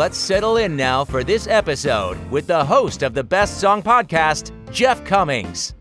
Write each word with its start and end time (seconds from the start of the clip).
Let's 0.00 0.16
settle 0.16 0.56
in 0.56 0.76
now 0.76 1.04
for 1.04 1.22
this 1.22 1.46
episode 1.46 2.16
with 2.30 2.46
the 2.46 2.64
host 2.64 3.02
of 3.02 3.12
the 3.12 3.22
Best 3.22 3.60
Song 3.60 3.82
Podcast, 3.82 4.50
Jeff 4.72 5.04
Commings. 5.04 5.74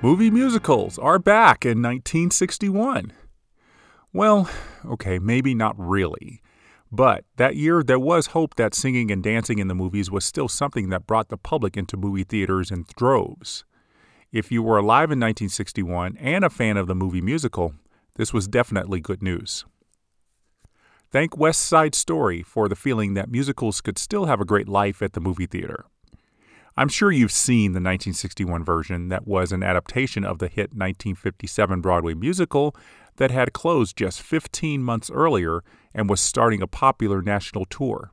Movie 0.00 0.30
musicals 0.30 1.00
are 1.00 1.18
back 1.18 1.64
in 1.64 1.82
1961. 1.82 3.12
Well, 4.12 4.48
okay, 4.86 5.18
maybe 5.18 5.52
not 5.52 5.74
really. 5.76 6.40
But 6.92 7.24
that 7.38 7.56
year, 7.56 7.82
there 7.82 7.98
was 7.98 8.28
hope 8.28 8.54
that 8.54 8.72
singing 8.72 9.10
and 9.10 9.20
dancing 9.20 9.58
in 9.58 9.66
the 9.66 9.74
movies 9.74 10.12
was 10.12 10.24
still 10.24 10.46
something 10.46 10.90
that 10.90 11.08
brought 11.08 11.28
the 11.28 11.36
public 11.36 11.76
into 11.76 11.96
movie 11.96 12.22
theaters 12.22 12.70
in 12.70 12.84
droves. 12.96 13.64
If 14.30 14.52
you 14.52 14.62
were 14.62 14.78
alive 14.78 15.10
in 15.10 15.18
1961 15.18 16.18
and 16.18 16.44
a 16.44 16.50
fan 16.50 16.76
of 16.76 16.86
the 16.86 16.94
movie 16.94 17.20
musical, 17.20 17.74
this 18.14 18.32
was 18.32 18.46
definitely 18.46 19.00
good 19.00 19.24
news. 19.24 19.64
Thank 21.12 21.36
West 21.36 21.62
Side 21.62 21.96
Story 21.96 22.40
for 22.40 22.68
the 22.68 22.76
feeling 22.76 23.14
that 23.14 23.32
musicals 23.32 23.80
could 23.80 23.98
still 23.98 24.26
have 24.26 24.40
a 24.40 24.44
great 24.44 24.68
life 24.68 25.02
at 25.02 25.12
the 25.12 25.20
movie 25.20 25.46
theater. 25.46 25.86
I'm 26.76 26.88
sure 26.88 27.10
you've 27.10 27.32
seen 27.32 27.72
the 27.72 27.80
1961 27.80 28.64
version 28.64 29.08
that 29.08 29.26
was 29.26 29.50
an 29.50 29.64
adaptation 29.64 30.24
of 30.24 30.38
the 30.38 30.46
hit 30.46 30.70
1957 30.70 31.80
Broadway 31.80 32.14
musical 32.14 32.76
that 33.16 33.32
had 33.32 33.52
closed 33.52 33.96
just 33.96 34.22
15 34.22 34.84
months 34.84 35.10
earlier 35.10 35.64
and 35.92 36.08
was 36.08 36.20
starting 36.20 36.62
a 36.62 36.68
popular 36.68 37.22
national 37.22 37.64
tour. 37.64 38.12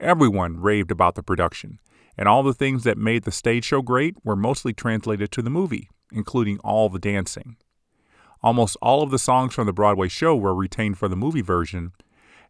Everyone 0.00 0.58
raved 0.58 0.90
about 0.90 1.14
the 1.14 1.22
production, 1.22 1.78
and 2.18 2.26
all 2.26 2.42
the 2.42 2.52
things 2.52 2.82
that 2.82 2.98
made 2.98 3.22
the 3.22 3.30
stage 3.30 3.66
show 3.66 3.82
great 3.82 4.16
were 4.24 4.34
mostly 4.34 4.72
translated 4.72 5.30
to 5.30 5.42
the 5.42 5.48
movie, 5.48 5.88
including 6.10 6.58
all 6.64 6.88
the 6.88 6.98
dancing. 6.98 7.56
Almost 8.42 8.76
all 8.80 9.02
of 9.02 9.10
the 9.10 9.18
songs 9.18 9.54
from 9.54 9.66
the 9.66 9.72
Broadway 9.72 10.08
show 10.08 10.34
were 10.34 10.54
retained 10.54 10.98
for 10.98 11.08
the 11.08 11.16
movie 11.16 11.42
version, 11.42 11.92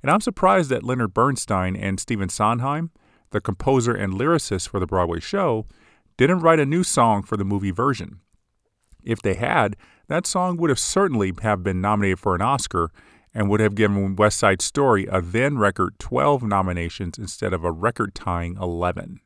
and 0.02 0.10
I'm 0.10 0.20
surprised 0.20 0.70
that 0.70 0.84
Leonard 0.84 1.12
Bernstein 1.12 1.76
and 1.76 1.98
Stephen 1.98 2.28
Sondheim, 2.28 2.90
the 3.30 3.40
composer 3.40 3.94
and 3.94 4.14
lyricist 4.14 4.68
for 4.68 4.80
the 4.80 4.86
Broadway 4.86 5.20
show, 5.20 5.66
didn't 6.16 6.40
write 6.40 6.60
a 6.60 6.66
new 6.66 6.84
song 6.84 7.22
for 7.22 7.36
the 7.36 7.44
movie 7.44 7.70
version. 7.70 8.20
If 9.02 9.22
they 9.22 9.34
had, 9.34 9.76
that 10.08 10.26
song 10.26 10.56
would 10.56 10.70
have 10.70 10.78
certainly 10.78 11.32
have 11.42 11.62
been 11.62 11.80
nominated 11.80 12.18
for 12.18 12.34
an 12.34 12.42
Oscar 12.42 12.90
and 13.32 13.48
would 13.48 13.60
have 13.60 13.74
given 13.74 14.16
West 14.16 14.38
Side 14.38 14.60
Story 14.60 15.06
a 15.06 15.20
then 15.20 15.58
record 15.58 15.98
12 15.98 16.42
nominations 16.42 17.18
instead 17.18 17.52
of 17.52 17.64
a 17.64 17.70
record 17.70 18.14
tying 18.14 18.56
11. 18.60 19.20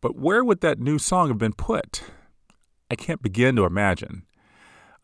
But 0.00 0.16
where 0.16 0.44
would 0.44 0.60
that 0.60 0.78
new 0.78 0.98
song 0.98 1.28
have 1.28 1.38
been 1.38 1.54
put? 1.54 2.02
I 2.90 2.94
can't 2.94 3.22
begin 3.22 3.56
to 3.56 3.64
imagine. 3.64 4.24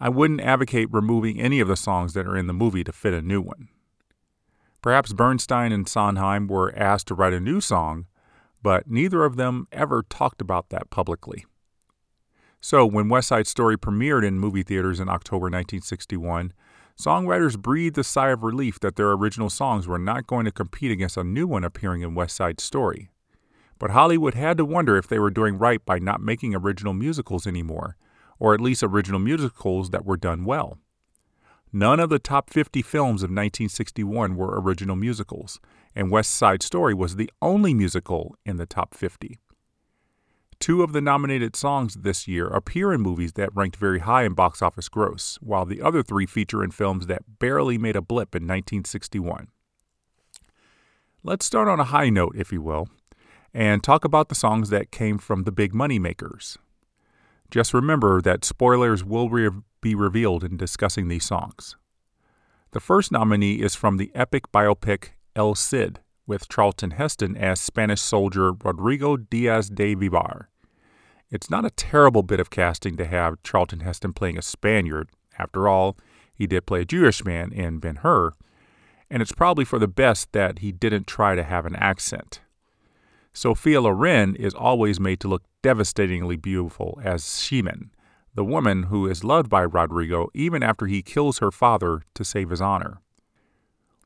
I 0.00 0.08
wouldn't 0.08 0.40
advocate 0.40 0.88
removing 0.90 1.38
any 1.38 1.60
of 1.60 1.68
the 1.68 1.76
songs 1.76 2.14
that 2.14 2.26
are 2.26 2.36
in 2.36 2.46
the 2.46 2.54
movie 2.54 2.84
to 2.84 2.92
fit 2.92 3.12
a 3.12 3.20
new 3.20 3.42
one. 3.42 3.68
Perhaps 4.80 5.12
Bernstein 5.12 5.72
and 5.72 5.86
Sondheim 5.86 6.46
were 6.46 6.74
asked 6.74 7.08
to 7.08 7.14
write 7.14 7.34
a 7.34 7.40
new 7.40 7.60
song, 7.60 8.06
but 8.62 8.90
neither 8.90 9.24
of 9.24 9.36
them 9.36 9.66
ever 9.72 10.02
talked 10.02 10.40
about 10.40 10.70
that 10.70 10.88
publicly. 10.88 11.44
So, 12.62 12.86
when 12.86 13.08
West 13.08 13.28
Side 13.28 13.46
Story 13.46 13.76
premiered 13.76 14.26
in 14.26 14.38
movie 14.38 14.62
theaters 14.62 15.00
in 15.00 15.08
October 15.08 15.44
1961, 15.44 16.52
songwriters 16.98 17.58
breathed 17.58 17.98
a 17.98 18.04
sigh 18.04 18.28
of 18.28 18.42
relief 18.42 18.80
that 18.80 18.96
their 18.96 19.12
original 19.12 19.50
songs 19.50 19.86
were 19.86 19.98
not 19.98 20.26
going 20.26 20.44
to 20.44 20.52
compete 20.52 20.90
against 20.90 21.16
a 21.16 21.24
new 21.24 21.46
one 21.46 21.64
appearing 21.64 22.02
in 22.02 22.14
West 22.14 22.36
Side 22.36 22.60
Story. 22.60 23.10
But 23.78 23.90
Hollywood 23.90 24.34
had 24.34 24.58
to 24.58 24.64
wonder 24.64 24.96
if 24.96 25.08
they 25.08 25.18
were 25.18 25.30
doing 25.30 25.56
right 25.56 25.84
by 25.84 25.98
not 25.98 26.20
making 26.20 26.54
original 26.54 26.92
musicals 26.92 27.46
anymore, 27.46 27.96
or 28.40 28.54
at 28.54 28.60
least 28.60 28.82
original 28.82 29.20
musicals 29.20 29.90
that 29.90 30.04
were 30.04 30.16
done 30.16 30.44
well. 30.44 30.78
None 31.72 32.00
of 32.00 32.10
the 32.10 32.18
top 32.18 32.50
50 32.50 32.82
films 32.82 33.22
of 33.22 33.28
1961 33.28 34.34
were 34.34 34.60
original 34.60 34.96
musicals, 34.96 35.60
and 35.94 36.10
West 36.10 36.32
Side 36.32 36.64
Story 36.64 36.94
was 36.94 37.14
the 37.14 37.30
only 37.40 37.74
musical 37.74 38.34
in 38.44 38.56
the 38.56 38.66
top 38.66 38.92
50. 38.94 39.38
Two 40.58 40.82
of 40.82 40.92
the 40.92 41.00
nominated 41.00 41.54
songs 41.54 41.94
this 41.94 42.26
year 42.26 42.48
appear 42.48 42.92
in 42.92 43.00
movies 43.00 43.34
that 43.34 43.54
ranked 43.54 43.76
very 43.76 44.00
high 44.00 44.24
in 44.24 44.34
box 44.34 44.60
office 44.60 44.88
gross, 44.88 45.38
while 45.40 45.64
the 45.64 45.80
other 45.80 46.02
three 46.02 46.26
feature 46.26 46.64
in 46.64 46.70
films 46.70 47.06
that 47.06 47.38
barely 47.38 47.78
made 47.78 47.96
a 47.96 48.02
blip 48.02 48.34
in 48.34 48.42
1961. 48.42 49.48
Let's 51.22 51.46
start 51.46 51.68
on 51.68 51.80
a 51.80 51.84
high 51.84 52.10
note, 52.10 52.34
if 52.36 52.52
you 52.52 52.60
will, 52.60 52.88
and 53.54 53.82
talk 53.82 54.04
about 54.04 54.28
the 54.28 54.34
songs 54.34 54.70
that 54.70 54.90
came 54.90 55.18
from 55.18 55.44
the 55.44 55.52
big 55.52 55.72
money 55.72 55.98
makers. 55.98 56.58
Just 57.50 57.74
remember 57.74 58.22
that 58.22 58.44
spoilers 58.44 59.04
will 59.04 59.28
re- 59.28 59.50
be 59.80 59.94
revealed 59.94 60.44
in 60.44 60.56
discussing 60.56 61.08
these 61.08 61.24
songs. 61.24 61.76
The 62.70 62.80
first 62.80 63.10
nominee 63.10 63.60
is 63.60 63.74
from 63.74 63.96
the 63.96 64.12
epic 64.14 64.52
biopic 64.52 65.10
El 65.34 65.56
Cid, 65.56 65.98
with 66.26 66.48
Charlton 66.48 66.92
Heston 66.92 67.36
as 67.36 67.60
Spanish 67.60 68.00
soldier 68.00 68.52
Rodrigo 68.52 69.16
Diaz 69.16 69.68
de 69.68 69.94
Vivar. 69.94 70.48
It's 71.28 71.50
not 71.50 71.64
a 71.64 71.70
terrible 71.70 72.22
bit 72.22 72.38
of 72.38 72.50
casting 72.50 72.96
to 72.96 73.04
have 73.04 73.42
Charlton 73.42 73.80
Heston 73.80 74.12
playing 74.12 74.38
a 74.38 74.42
Spaniard. 74.42 75.08
After 75.36 75.66
all, 75.66 75.96
he 76.32 76.46
did 76.46 76.66
play 76.66 76.82
a 76.82 76.84
Jewish 76.84 77.24
man 77.24 77.52
in 77.52 77.78
Ben 77.78 77.96
Hur, 77.96 78.32
and 79.10 79.20
it's 79.20 79.32
probably 79.32 79.64
for 79.64 79.80
the 79.80 79.88
best 79.88 80.32
that 80.32 80.60
he 80.60 80.70
didn't 80.70 81.08
try 81.08 81.34
to 81.34 81.42
have 81.42 81.66
an 81.66 81.74
accent. 81.76 82.40
Sophia 83.32 83.80
Loren 83.80 84.36
is 84.36 84.54
always 84.54 85.00
made 85.00 85.18
to 85.20 85.28
look 85.28 85.42
devastatingly 85.62 86.36
beautiful 86.36 87.00
as 87.02 87.22
Ximena, 87.22 87.90
the 88.34 88.44
woman 88.44 88.84
who 88.84 89.06
is 89.06 89.24
loved 89.24 89.48
by 89.48 89.62
Rodrigo 89.62 90.28
even 90.34 90.62
after 90.62 90.86
he 90.86 91.02
kills 91.02 91.38
her 91.38 91.50
father 91.50 92.02
to 92.14 92.24
save 92.24 92.50
his 92.50 92.60
honor. 92.60 93.00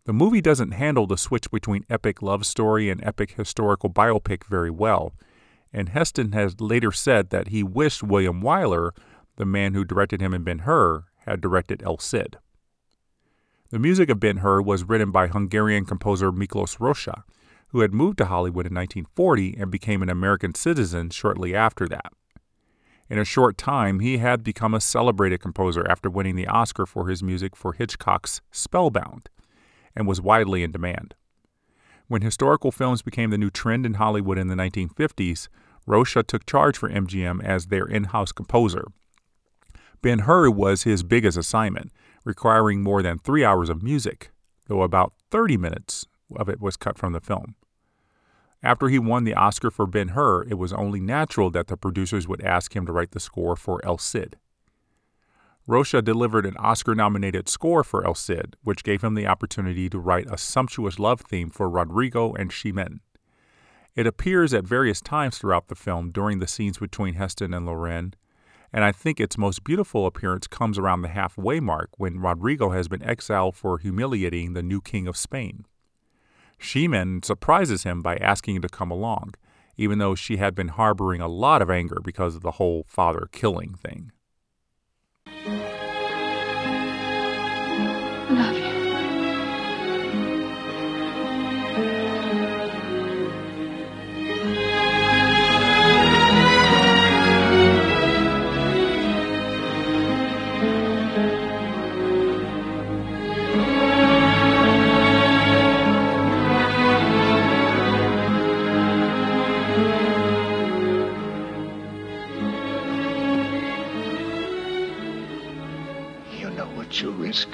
The 0.06 0.12
movie 0.12 0.40
doesn't 0.40 0.72
handle 0.72 1.06
the 1.06 1.16
switch 1.16 1.50
between 1.50 1.86
epic 1.88 2.20
love 2.20 2.44
story 2.44 2.90
and 2.90 3.02
epic 3.04 3.32
historical 3.32 3.90
biopic 3.90 4.44
very 4.44 4.70
well, 4.70 5.14
and 5.72 5.88
Heston 5.88 6.32
has 6.32 6.60
later 6.60 6.92
said 6.92 7.30
that 7.30 7.48
he 7.48 7.62
wished 7.62 8.02
William 8.02 8.42
Wyler, 8.42 8.90
the 9.36 9.46
man 9.46 9.74
who 9.74 9.84
directed 9.84 10.20
him 10.20 10.34
in 10.34 10.44
Ben 10.44 10.60
Hur, 10.60 11.04
had 11.26 11.40
directed 11.40 11.82
El 11.82 11.98
Cid. 11.98 12.36
The 13.70 13.78
music 13.78 14.10
of 14.10 14.20
Ben 14.20 14.38
Hur 14.38 14.62
was 14.62 14.84
written 14.84 15.10
by 15.10 15.26
Hungarian 15.26 15.84
composer 15.84 16.30
Miklos 16.30 16.78
Rozsa, 16.78 17.24
who 17.74 17.80
had 17.80 17.92
moved 17.92 18.16
to 18.16 18.26
Hollywood 18.26 18.66
in 18.66 18.74
1940 18.74 19.56
and 19.58 19.68
became 19.68 20.00
an 20.00 20.08
American 20.08 20.54
citizen 20.54 21.10
shortly 21.10 21.56
after 21.56 21.88
that. 21.88 22.12
In 23.10 23.18
a 23.18 23.24
short 23.24 23.58
time, 23.58 23.98
he 23.98 24.18
had 24.18 24.44
become 24.44 24.74
a 24.74 24.80
celebrated 24.80 25.40
composer 25.40 25.84
after 25.90 26.08
winning 26.08 26.36
the 26.36 26.46
Oscar 26.46 26.86
for 26.86 27.08
his 27.08 27.20
music 27.20 27.56
for 27.56 27.72
Hitchcock's 27.72 28.40
Spellbound 28.52 29.28
and 29.96 30.06
was 30.06 30.20
widely 30.20 30.62
in 30.62 30.70
demand. 30.70 31.16
When 32.06 32.22
historical 32.22 32.70
films 32.70 33.02
became 33.02 33.30
the 33.30 33.38
new 33.38 33.50
trend 33.50 33.84
in 33.84 33.94
Hollywood 33.94 34.38
in 34.38 34.46
the 34.46 34.54
1950s, 34.54 35.48
Rozsa 35.84 36.22
took 36.22 36.46
charge 36.46 36.78
for 36.78 36.88
MGM 36.88 37.42
as 37.42 37.66
their 37.66 37.86
in 37.86 38.04
house 38.04 38.30
composer. 38.30 38.84
Ben 40.00 40.20
Hur 40.20 40.48
was 40.48 40.84
his 40.84 41.02
biggest 41.02 41.36
assignment, 41.36 41.90
requiring 42.24 42.84
more 42.84 43.02
than 43.02 43.18
three 43.18 43.44
hours 43.44 43.68
of 43.68 43.82
music, 43.82 44.30
though 44.68 44.82
about 44.82 45.12
30 45.32 45.56
minutes 45.56 46.06
of 46.36 46.48
it 46.48 46.60
was 46.60 46.76
cut 46.76 46.96
from 46.96 47.12
the 47.12 47.20
film. 47.20 47.56
After 48.64 48.88
he 48.88 48.98
won 48.98 49.24
the 49.24 49.34
Oscar 49.34 49.70
for 49.70 49.86
Ben 49.86 50.08
Hur, 50.08 50.44
it 50.44 50.54
was 50.54 50.72
only 50.72 50.98
natural 50.98 51.50
that 51.50 51.66
the 51.66 51.76
producers 51.76 52.26
would 52.26 52.40
ask 52.40 52.74
him 52.74 52.86
to 52.86 52.92
write 52.92 53.10
the 53.10 53.20
score 53.20 53.56
for 53.56 53.84
El 53.84 53.98
Cid. 53.98 54.38
Rozsa 55.66 56.00
delivered 56.00 56.46
an 56.46 56.56
Oscar 56.56 56.94
nominated 56.94 57.46
score 57.46 57.84
for 57.84 58.06
El 58.06 58.14
Cid, 58.14 58.56
which 58.62 58.82
gave 58.82 59.04
him 59.04 59.14
the 59.14 59.26
opportunity 59.26 59.90
to 59.90 59.98
write 59.98 60.26
a 60.30 60.38
sumptuous 60.38 60.98
love 60.98 61.20
theme 61.20 61.50
for 61.50 61.68
Rodrigo 61.68 62.32
and 62.32 62.50
Ximena. 62.50 63.00
It 63.94 64.06
appears 64.06 64.54
at 64.54 64.64
various 64.64 65.02
times 65.02 65.36
throughout 65.36 65.68
the 65.68 65.74
film 65.74 66.10
during 66.10 66.38
the 66.38 66.46
scenes 66.46 66.78
between 66.78 67.14
Heston 67.14 67.52
and 67.52 67.66
Loren, 67.66 68.14
and 68.72 68.82
I 68.82 68.92
think 68.92 69.20
its 69.20 69.36
most 69.36 69.62
beautiful 69.62 70.06
appearance 70.06 70.46
comes 70.46 70.78
around 70.78 71.02
the 71.02 71.08
halfway 71.08 71.60
mark 71.60 71.90
when 71.98 72.18
Rodrigo 72.18 72.70
has 72.70 72.88
been 72.88 73.02
exiled 73.02 73.56
for 73.56 73.76
humiliating 73.76 74.54
the 74.54 74.62
new 74.62 74.80
king 74.80 75.06
of 75.06 75.18
Spain. 75.18 75.66
Ximena 76.60 77.24
surprises 77.24 77.82
him 77.82 78.02
by 78.02 78.16
asking 78.16 78.56
him 78.56 78.62
to 78.62 78.68
come 78.68 78.90
along, 78.90 79.34
even 79.76 79.98
though 79.98 80.14
she 80.14 80.36
had 80.36 80.54
been 80.54 80.68
harboring 80.68 81.20
a 81.20 81.28
lot 81.28 81.62
of 81.62 81.70
anger 81.70 82.00
because 82.02 82.36
of 82.36 82.42
the 82.42 82.52
whole 82.52 82.84
father 82.88 83.28
killing 83.32 83.74
thing. 83.74 84.12
risk 117.34 117.48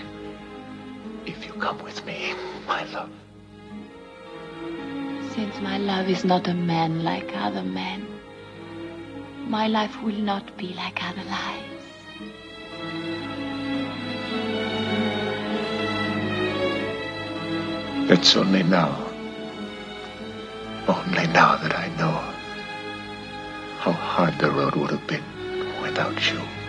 if 1.24 1.46
you 1.46 1.52
come 1.54 1.82
with 1.82 2.04
me, 2.04 2.34
my 2.66 2.84
love. 2.92 3.12
Since 5.34 5.54
my 5.60 5.78
love 5.78 6.06
is 6.08 6.22
not 6.22 6.48
a 6.48 6.54
man 6.54 7.02
like 7.02 7.30
other 7.34 7.62
men, 7.62 8.06
my 9.48 9.68
life 9.68 10.02
will 10.02 10.20
not 10.32 10.44
be 10.58 10.74
like 10.74 11.02
other 11.02 11.24
lives. 11.24 11.84
It's 18.12 18.36
only 18.36 18.62
now, 18.62 18.92
only 20.88 21.26
now 21.40 21.56
that 21.56 21.74
I 21.84 21.88
know 22.00 22.16
how 23.84 23.92
hard 23.92 24.38
the 24.38 24.50
road 24.50 24.74
would 24.76 24.90
have 24.90 25.06
been 25.06 25.24
without 25.80 26.18
you. 26.32 26.59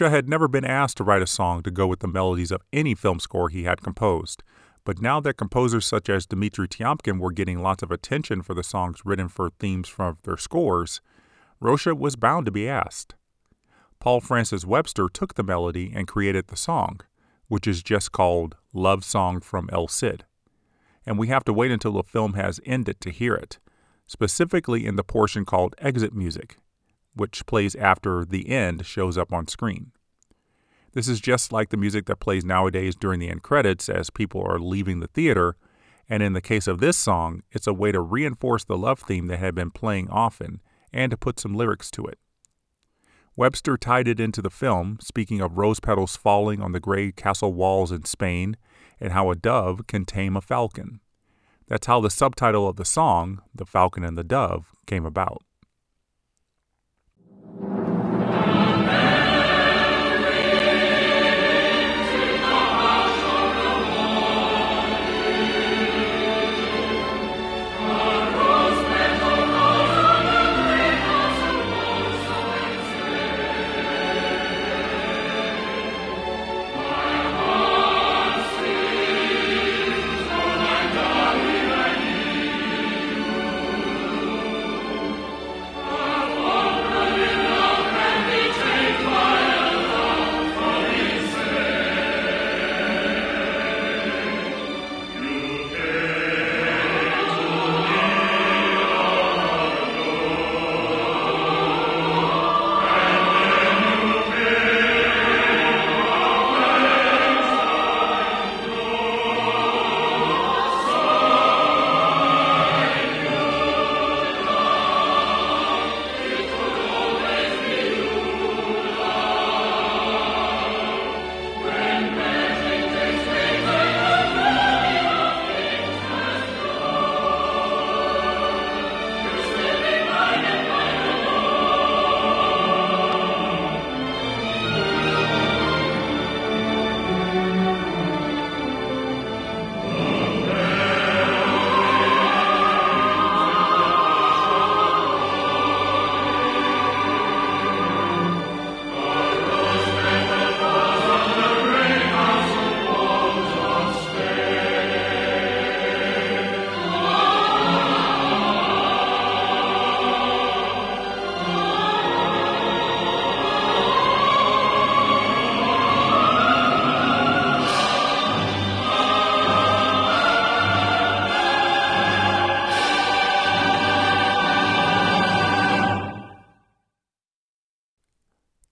Rozsa 0.00 0.10
had 0.10 0.30
never 0.30 0.48
been 0.48 0.64
asked 0.64 0.96
to 0.96 1.04
write 1.04 1.20
a 1.20 1.26
song 1.26 1.62
to 1.62 1.70
go 1.70 1.86
with 1.86 2.00
the 2.00 2.08
melodies 2.08 2.50
of 2.50 2.62
any 2.72 2.94
film 2.94 3.20
score 3.20 3.50
he 3.50 3.64
had 3.64 3.82
composed, 3.82 4.42
but 4.82 5.02
now 5.02 5.20
that 5.20 5.36
composers 5.36 5.84
such 5.84 6.08
as 6.08 6.24
Dmitri 6.24 6.68
Tiomkin 6.68 7.18
were 7.18 7.32
getting 7.32 7.60
lots 7.60 7.82
of 7.82 7.90
attention 7.90 8.40
for 8.40 8.54
the 8.54 8.62
songs 8.62 9.02
written 9.04 9.28
for 9.28 9.50
themes 9.50 9.90
from 9.90 10.16
their 10.22 10.38
scores, 10.38 11.02
Rozsa 11.60 11.94
was 11.94 12.16
bound 12.16 12.46
to 12.46 12.50
be 12.50 12.66
asked. 12.66 13.14
Paul 13.98 14.22
Francis 14.22 14.64
Webster 14.64 15.06
took 15.12 15.34
the 15.34 15.42
melody 15.42 15.92
and 15.94 16.08
created 16.08 16.46
the 16.46 16.56
song, 16.56 17.00
which 17.48 17.66
is 17.66 17.82
just 17.82 18.10
called 18.10 18.56
Love 18.72 19.04
Song 19.04 19.40
from 19.40 19.68
El 19.70 19.86
Cid. 19.86 20.24
And 21.04 21.18
we 21.18 21.28
have 21.28 21.44
to 21.44 21.52
wait 21.52 21.72
until 21.72 21.92
the 21.92 22.02
film 22.02 22.32
has 22.34 22.58
ended 22.64 23.02
to 23.02 23.10
hear 23.10 23.34
it, 23.34 23.58
specifically 24.06 24.86
in 24.86 24.96
the 24.96 25.04
portion 25.04 25.44
called 25.44 25.74
Exit 25.76 26.14
Music, 26.14 26.56
which 27.14 27.46
plays 27.46 27.74
after 27.74 28.24
the 28.24 28.48
end 28.48 28.86
shows 28.86 29.18
up 29.18 29.32
on 29.32 29.46
screen. 29.46 29.92
This 30.92 31.08
is 31.08 31.20
just 31.20 31.52
like 31.52 31.68
the 31.68 31.76
music 31.76 32.06
that 32.06 32.20
plays 32.20 32.44
nowadays 32.44 32.96
during 32.96 33.20
the 33.20 33.28
end 33.28 33.42
credits 33.42 33.88
as 33.88 34.10
people 34.10 34.42
are 34.42 34.58
leaving 34.58 35.00
the 35.00 35.06
theater, 35.06 35.56
and 36.08 36.22
in 36.22 36.32
the 36.32 36.40
case 36.40 36.66
of 36.66 36.80
this 36.80 36.96
song, 36.96 37.42
it's 37.52 37.68
a 37.68 37.72
way 37.74 37.92
to 37.92 38.00
reinforce 38.00 38.64
the 38.64 38.76
love 38.76 38.98
theme 39.00 39.28
that 39.28 39.38
had 39.38 39.54
been 39.54 39.70
playing 39.70 40.08
often 40.10 40.60
and 40.92 41.10
to 41.10 41.16
put 41.16 41.38
some 41.38 41.54
lyrics 41.54 41.90
to 41.92 42.04
it. 42.06 42.18
Webster 43.36 43.76
tied 43.76 44.08
it 44.08 44.18
into 44.18 44.42
the 44.42 44.50
film, 44.50 44.98
speaking 45.00 45.40
of 45.40 45.56
rose 45.56 45.78
petals 45.78 46.16
falling 46.16 46.60
on 46.60 46.72
the 46.72 46.80
gray 46.80 47.12
castle 47.12 47.54
walls 47.54 47.92
in 47.92 48.04
Spain 48.04 48.56
and 48.98 49.12
how 49.12 49.30
a 49.30 49.36
dove 49.36 49.86
can 49.86 50.04
tame 50.04 50.36
a 50.36 50.40
falcon. 50.40 51.00
That's 51.68 51.86
how 51.86 52.00
the 52.00 52.10
subtitle 52.10 52.66
of 52.68 52.74
the 52.74 52.84
song, 52.84 53.42
The 53.54 53.64
Falcon 53.64 54.02
and 54.02 54.18
the 54.18 54.24
Dove, 54.24 54.72
came 54.86 55.06
about. 55.06 55.44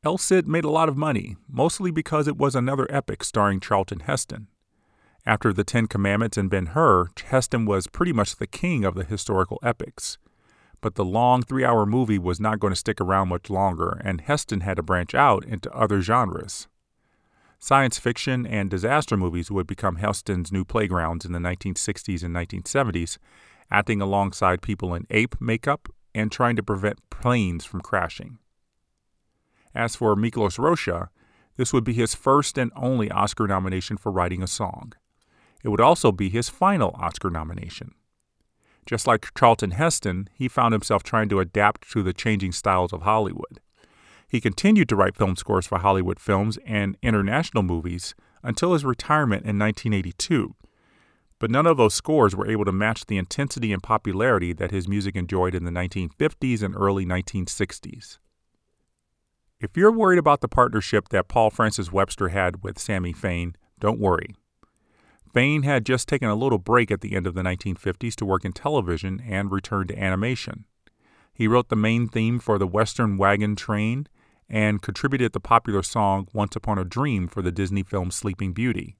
El 0.08 0.16
Cid 0.16 0.48
made 0.48 0.64
a 0.64 0.70
lot 0.70 0.88
of 0.88 0.96
money, 0.96 1.36
mostly 1.50 1.90
because 1.90 2.26
it 2.26 2.38
was 2.38 2.54
another 2.54 2.86
epic 2.88 3.22
starring 3.22 3.60
Charlton 3.60 4.00
Heston. 4.00 4.46
After 5.26 5.52
The 5.52 5.64
Ten 5.64 5.86
Commandments 5.86 6.38
and 6.38 6.48
Ben 6.48 6.68
Hur, 6.68 7.08
Heston 7.26 7.66
was 7.66 7.88
pretty 7.88 8.14
much 8.14 8.36
the 8.36 8.46
king 8.46 8.86
of 8.86 8.94
the 8.94 9.04
historical 9.04 9.58
epics. 9.62 10.16
But 10.80 10.94
the 10.94 11.04
long 11.04 11.42
three 11.42 11.62
hour 11.62 11.84
movie 11.84 12.18
was 12.18 12.40
not 12.40 12.58
going 12.58 12.72
to 12.72 12.74
stick 12.74 13.02
around 13.02 13.28
much 13.28 13.50
longer, 13.50 14.00
and 14.02 14.22
Heston 14.22 14.62
had 14.62 14.78
to 14.78 14.82
branch 14.82 15.14
out 15.14 15.44
into 15.44 15.70
other 15.72 16.00
genres. 16.00 16.68
Science 17.58 17.98
fiction 17.98 18.46
and 18.46 18.70
disaster 18.70 19.14
movies 19.14 19.50
would 19.50 19.66
become 19.66 19.96
Heston's 19.96 20.50
new 20.50 20.64
playgrounds 20.64 21.26
in 21.26 21.32
the 21.32 21.38
1960s 21.38 22.22
and 22.22 22.34
1970s, 22.34 23.18
acting 23.70 24.00
alongside 24.00 24.62
people 24.62 24.94
in 24.94 25.06
ape 25.10 25.38
makeup 25.38 25.90
and 26.14 26.32
trying 26.32 26.56
to 26.56 26.62
prevent 26.62 27.10
planes 27.10 27.66
from 27.66 27.82
crashing. 27.82 28.38
As 29.74 29.96
for 29.96 30.16
Miklos 30.16 30.58
Rozsa, 30.58 31.08
this 31.56 31.72
would 31.72 31.84
be 31.84 31.92
his 31.92 32.14
first 32.14 32.56
and 32.56 32.72
only 32.76 33.10
Oscar 33.10 33.46
nomination 33.46 33.96
for 33.96 34.12
writing 34.12 34.42
a 34.42 34.46
song. 34.46 34.92
It 35.62 35.68
would 35.68 35.80
also 35.80 36.12
be 36.12 36.28
his 36.28 36.48
final 36.48 36.94
Oscar 36.98 37.30
nomination. 37.30 37.94
Just 38.86 39.06
like 39.06 39.34
Charlton 39.36 39.72
Heston, 39.72 40.28
he 40.32 40.48
found 40.48 40.72
himself 40.72 41.02
trying 41.02 41.28
to 41.28 41.40
adapt 41.40 41.90
to 41.90 42.02
the 42.02 42.14
changing 42.14 42.52
styles 42.52 42.92
of 42.92 43.02
Hollywood. 43.02 43.60
He 44.28 44.40
continued 44.40 44.88
to 44.88 44.96
write 44.96 45.16
film 45.16 45.36
scores 45.36 45.66
for 45.66 45.78
Hollywood 45.78 46.20
films 46.20 46.58
and 46.64 46.96
international 47.02 47.62
movies 47.62 48.14
until 48.42 48.72
his 48.72 48.84
retirement 48.84 49.44
in 49.44 49.58
1982. 49.58 50.54
But 51.38 51.50
none 51.50 51.66
of 51.66 51.76
those 51.76 51.94
scores 51.94 52.34
were 52.34 52.50
able 52.50 52.64
to 52.64 52.72
match 52.72 53.06
the 53.06 53.18
intensity 53.18 53.72
and 53.72 53.82
popularity 53.82 54.52
that 54.52 54.70
his 54.70 54.88
music 54.88 55.16
enjoyed 55.16 55.54
in 55.54 55.64
the 55.64 55.70
1950s 55.70 56.62
and 56.62 56.74
early 56.76 57.06
1960s. 57.06 58.18
If 59.60 59.76
you're 59.76 59.90
worried 59.90 60.20
about 60.20 60.40
the 60.40 60.46
partnership 60.46 61.08
that 61.08 61.26
Paul 61.26 61.50
Francis 61.50 61.90
Webster 61.90 62.28
had 62.28 62.62
with 62.62 62.78
Sammy 62.78 63.12
Fain, 63.12 63.56
don't 63.80 63.98
worry. 63.98 64.36
Fain 65.34 65.64
had 65.64 65.84
just 65.84 66.06
taken 66.06 66.28
a 66.28 66.36
little 66.36 66.58
break 66.58 66.92
at 66.92 67.00
the 67.00 67.16
end 67.16 67.26
of 67.26 67.34
the 67.34 67.42
1950s 67.42 68.14
to 68.14 68.24
work 68.24 68.44
in 68.44 68.52
television 68.52 69.20
and 69.26 69.50
return 69.50 69.88
to 69.88 69.98
animation. 69.98 70.64
He 71.34 71.48
wrote 71.48 71.70
the 71.70 71.76
main 71.76 72.06
theme 72.06 72.38
for 72.38 72.56
the 72.56 72.68
Western 72.68 73.16
Wagon 73.16 73.56
Train 73.56 74.06
and 74.48 74.80
contributed 74.80 75.32
the 75.32 75.40
popular 75.40 75.82
song 75.82 76.28
Once 76.32 76.54
Upon 76.54 76.78
a 76.78 76.84
Dream 76.84 77.26
for 77.26 77.42
the 77.42 77.52
Disney 77.52 77.82
film 77.82 78.12
Sleeping 78.12 78.52
Beauty. 78.52 78.96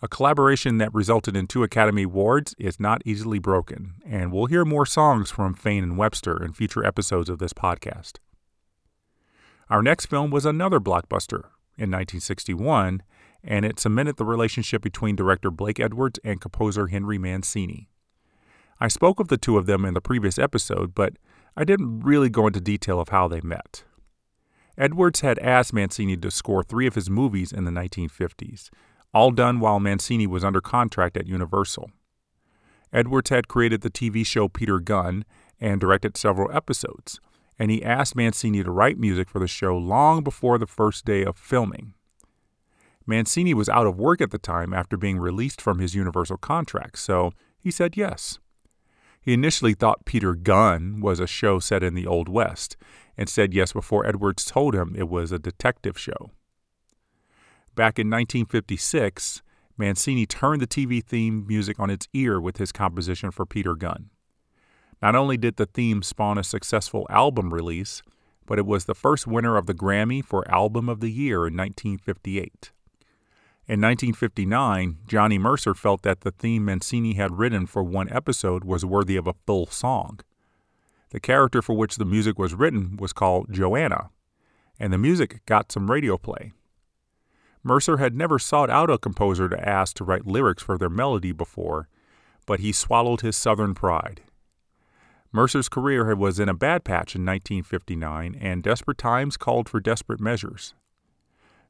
A 0.00 0.06
collaboration 0.06 0.78
that 0.78 0.94
resulted 0.94 1.36
in 1.36 1.48
two 1.48 1.64
Academy 1.64 2.04
Awards 2.04 2.54
is 2.58 2.78
not 2.78 3.02
easily 3.04 3.40
broken, 3.40 3.94
and 4.06 4.30
we'll 4.30 4.46
hear 4.46 4.64
more 4.64 4.86
songs 4.86 5.32
from 5.32 5.52
Fain 5.52 5.82
and 5.82 5.98
Webster 5.98 6.40
in 6.44 6.52
future 6.52 6.84
episodes 6.84 7.28
of 7.28 7.40
this 7.40 7.52
podcast. 7.52 8.18
Our 9.74 9.82
next 9.82 10.06
film 10.06 10.30
was 10.30 10.46
another 10.46 10.78
blockbuster 10.78 11.46
in 11.76 11.90
1961, 11.90 13.02
and 13.42 13.64
it 13.64 13.80
cemented 13.80 14.18
the 14.18 14.24
relationship 14.24 14.82
between 14.82 15.16
director 15.16 15.50
Blake 15.50 15.80
Edwards 15.80 16.20
and 16.22 16.40
composer 16.40 16.86
Henry 16.86 17.18
Mancini. 17.18 17.88
I 18.78 18.86
spoke 18.86 19.18
of 19.18 19.26
the 19.26 19.36
two 19.36 19.58
of 19.58 19.66
them 19.66 19.84
in 19.84 19.94
the 19.94 20.00
previous 20.00 20.38
episode, 20.38 20.94
but 20.94 21.14
I 21.56 21.64
didn't 21.64 22.02
really 22.02 22.28
go 22.30 22.46
into 22.46 22.60
detail 22.60 23.00
of 23.00 23.08
how 23.08 23.26
they 23.26 23.40
met. 23.40 23.82
Edwards 24.78 25.22
had 25.22 25.40
asked 25.40 25.72
Mancini 25.72 26.16
to 26.18 26.30
score 26.30 26.62
three 26.62 26.86
of 26.86 26.94
his 26.94 27.10
movies 27.10 27.50
in 27.50 27.64
the 27.64 27.72
1950s, 27.72 28.70
all 29.12 29.32
done 29.32 29.58
while 29.58 29.80
Mancini 29.80 30.28
was 30.28 30.44
under 30.44 30.60
contract 30.60 31.16
at 31.16 31.26
Universal. 31.26 31.90
Edwards 32.92 33.30
had 33.30 33.48
created 33.48 33.80
the 33.80 33.90
TV 33.90 34.24
show 34.24 34.46
Peter 34.46 34.78
Gunn 34.78 35.24
and 35.58 35.80
directed 35.80 36.16
several 36.16 36.48
episodes, 36.56 37.18
and 37.58 37.70
he 37.70 37.84
asked 37.84 38.16
Mancini 38.16 38.62
to 38.62 38.70
write 38.70 38.98
music 38.98 39.28
for 39.28 39.38
the 39.38 39.46
show 39.46 39.76
long 39.76 40.22
before 40.22 40.58
the 40.58 40.66
first 40.66 41.04
day 41.04 41.24
of 41.24 41.36
filming. 41.36 41.94
Mancini 43.06 43.54
was 43.54 43.68
out 43.68 43.86
of 43.86 43.98
work 43.98 44.20
at 44.20 44.30
the 44.30 44.38
time 44.38 44.72
after 44.72 44.96
being 44.96 45.18
released 45.18 45.60
from 45.60 45.78
his 45.78 45.94
Universal 45.94 46.38
contract, 46.38 46.98
so 46.98 47.32
he 47.58 47.70
said 47.70 47.96
yes. 47.96 48.38
He 49.20 49.32
initially 49.32 49.74
thought 49.74 50.04
Peter 50.04 50.34
Gunn 50.34 51.00
was 51.00 51.20
a 51.20 51.26
show 51.26 51.58
set 51.58 51.82
in 51.82 51.94
the 51.94 52.06
Old 52.06 52.28
West 52.28 52.76
and 53.16 53.28
said 53.28 53.54
yes 53.54 53.72
before 53.72 54.06
Edwards 54.06 54.44
told 54.44 54.74
him 54.74 54.94
it 54.96 55.08
was 55.08 55.32
a 55.32 55.38
detective 55.38 55.98
show. 55.98 56.30
Back 57.74 57.98
in 57.98 58.08
1956, 58.08 59.42
Mancini 59.76 60.26
turned 60.26 60.62
the 60.62 60.66
TV 60.66 61.02
theme 61.02 61.46
music 61.46 61.80
on 61.80 61.90
its 61.90 62.06
ear 62.12 62.40
with 62.40 62.58
his 62.58 62.70
composition 62.70 63.30
for 63.30 63.44
Peter 63.44 63.74
Gunn. 63.74 64.10
Not 65.02 65.14
only 65.14 65.36
did 65.36 65.56
the 65.56 65.66
theme 65.66 66.02
spawn 66.02 66.38
a 66.38 66.44
successful 66.44 67.06
album 67.10 67.52
release, 67.52 68.02
but 68.46 68.58
it 68.58 68.66
was 68.66 68.84
the 68.84 68.94
first 68.94 69.26
winner 69.26 69.56
of 69.56 69.66
the 69.66 69.74
Grammy 69.74 70.24
for 70.24 70.48
Album 70.50 70.88
of 70.88 71.00
the 71.00 71.10
Year 71.10 71.46
in 71.46 71.56
1958. 71.56 72.72
In 73.66 73.80
1959, 73.80 74.98
Johnny 75.06 75.38
Mercer 75.38 75.72
felt 75.72 76.02
that 76.02 76.20
the 76.20 76.32
theme 76.32 76.66
Mancini 76.66 77.14
had 77.14 77.38
written 77.38 77.64
for 77.66 77.82
one 77.82 78.12
episode 78.12 78.62
was 78.62 78.84
worthy 78.84 79.16
of 79.16 79.26
a 79.26 79.34
full 79.46 79.66
song. 79.66 80.20
The 81.10 81.20
character 81.20 81.62
for 81.62 81.74
which 81.74 81.96
the 81.96 82.04
music 82.04 82.38
was 82.38 82.54
written 82.54 82.98
was 82.98 83.14
called 83.14 83.50
Joanna, 83.50 84.10
and 84.78 84.92
the 84.92 84.98
music 84.98 85.46
got 85.46 85.72
some 85.72 85.90
radio 85.90 86.18
play. 86.18 86.52
Mercer 87.62 87.96
had 87.96 88.14
never 88.14 88.38
sought 88.38 88.68
out 88.68 88.90
a 88.90 88.98
composer 88.98 89.48
to 89.48 89.68
ask 89.68 89.96
to 89.96 90.04
write 90.04 90.26
lyrics 90.26 90.62
for 90.62 90.76
their 90.76 90.90
melody 90.90 91.32
before, 91.32 91.88
but 92.44 92.60
he 92.60 92.72
swallowed 92.72 93.22
his 93.22 93.36
southern 93.36 93.72
pride. 93.72 94.20
Mercer's 95.34 95.68
career 95.68 96.14
was 96.14 96.38
in 96.38 96.48
a 96.48 96.54
bad 96.54 96.84
patch 96.84 97.16
in 97.16 97.22
1959, 97.22 98.36
and 98.40 98.62
desperate 98.62 98.98
times 98.98 99.36
called 99.36 99.68
for 99.68 99.80
desperate 99.80 100.20
measures. 100.20 100.74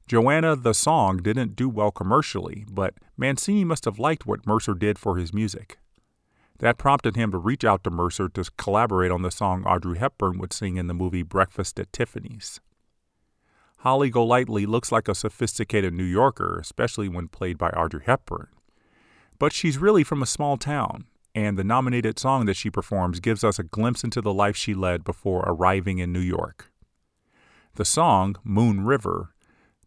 Joanna 0.06 0.54
the 0.54 0.74
song 0.74 1.16
didn't 1.22 1.56
do 1.56 1.70
well 1.70 1.90
commercially, 1.90 2.66
but 2.70 2.92
Mancini 3.16 3.64
must 3.64 3.86
have 3.86 3.98
liked 3.98 4.26
what 4.26 4.46
Mercer 4.46 4.74
did 4.74 4.98
for 4.98 5.16
his 5.16 5.32
music. 5.32 5.78
That 6.58 6.76
prompted 6.76 7.16
him 7.16 7.30
to 7.30 7.38
reach 7.38 7.64
out 7.64 7.82
to 7.84 7.90
Mercer 7.90 8.28
to 8.28 8.44
collaborate 8.58 9.10
on 9.10 9.22
the 9.22 9.30
song 9.30 9.64
Audrey 9.64 9.96
Hepburn 9.98 10.36
would 10.36 10.52
sing 10.52 10.76
in 10.76 10.86
the 10.86 10.92
movie 10.92 11.22
Breakfast 11.22 11.80
at 11.80 11.90
Tiffany's. 11.90 12.60
Holly 13.78 14.10
Golightly 14.10 14.66
looks 14.66 14.92
like 14.92 15.08
a 15.08 15.14
sophisticated 15.14 15.94
New 15.94 16.04
Yorker, 16.04 16.58
especially 16.60 17.08
when 17.08 17.28
played 17.28 17.56
by 17.56 17.70
Audrey 17.70 18.02
Hepburn. 18.04 18.48
But 19.38 19.54
she's 19.54 19.78
really 19.78 20.04
from 20.04 20.22
a 20.22 20.26
small 20.26 20.58
town, 20.58 21.06
and 21.34 21.58
the 21.58 21.64
nominated 21.64 22.18
song 22.18 22.46
that 22.46 22.56
she 22.56 22.70
performs 22.70 23.20
gives 23.20 23.42
us 23.42 23.58
a 23.58 23.64
glimpse 23.64 24.04
into 24.04 24.20
the 24.20 24.32
life 24.32 24.56
she 24.56 24.72
led 24.72 25.02
before 25.04 25.42
arriving 25.46 25.98
in 25.98 26.12
New 26.12 26.20
York. 26.20 26.70
The 27.74 27.84
song, 27.84 28.36
Moon 28.44 28.84
River, 28.84 29.34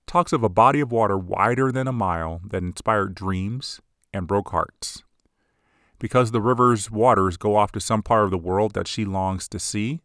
talks 0.05 0.33
of 0.33 0.43
a 0.43 0.49
body 0.49 0.81
of 0.81 0.91
water 0.91 1.17
wider 1.17 1.71
than 1.71 1.87
a 1.87 1.93
mile 1.93 2.41
that 2.45 2.63
inspired 2.63 3.15
dreams 3.15 3.79
and 4.13 4.27
broke 4.27 4.49
hearts. 4.49 5.03
Because 5.99 6.31
the 6.31 6.41
river's 6.41 6.91
waters 6.91 7.37
go 7.37 7.55
off 7.55 7.71
to 7.71 7.79
some 7.79 8.03
part 8.03 8.25
of 8.25 8.31
the 8.31 8.37
world 8.37 8.73
that 8.73 8.87
she 8.87 9.05
longs 9.05 9.47
to 9.47 9.59
see, 9.59 10.01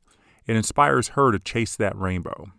it 0.47 0.57
inspires 0.57 1.09
her 1.09 1.33
to 1.33 1.39
chase 1.39 1.77
that 1.77 1.97
rainbow. 1.97 2.53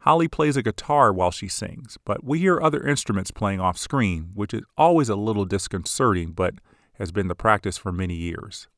Holly 0.00 0.28
plays 0.28 0.56
a 0.56 0.62
guitar 0.62 1.14
while 1.14 1.30
she 1.30 1.48
sings, 1.48 1.96
but 2.04 2.22
we 2.22 2.38
hear 2.38 2.60
other 2.60 2.86
instruments 2.86 3.30
playing 3.30 3.60
off 3.60 3.78
screen, 3.78 4.32
which 4.34 4.52
is 4.52 4.62
always 4.76 5.08
a 5.08 5.16
little 5.16 5.46
disconcerting 5.46 6.32
but 6.32 6.54
has 6.94 7.12
been 7.12 7.28
the 7.28 7.34
practice 7.34 7.76
for 7.76 7.92
many 7.92 8.14
years. 8.14 8.68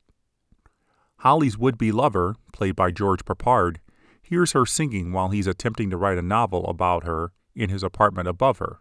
Holly's 1.17 1.57
would 1.57 1.77
be 1.77 1.91
lover, 1.91 2.35
played 2.53 2.75
by 2.75 2.91
George 2.91 3.25
Peppard, 3.25 3.77
hears 4.21 4.51
her 4.51 4.65
singing 4.65 5.11
while 5.11 5.29
he's 5.29 5.47
attempting 5.47 5.89
to 5.89 5.97
write 5.97 6.17
a 6.17 6.21
novel 6.21 6.65
about 6.65 7.03
her 7.03 7.31
in 7.55 7.69
his 7.69 7.83
apartment 7.83 8.27
above 8.27 8.59
her. 8.59 8.79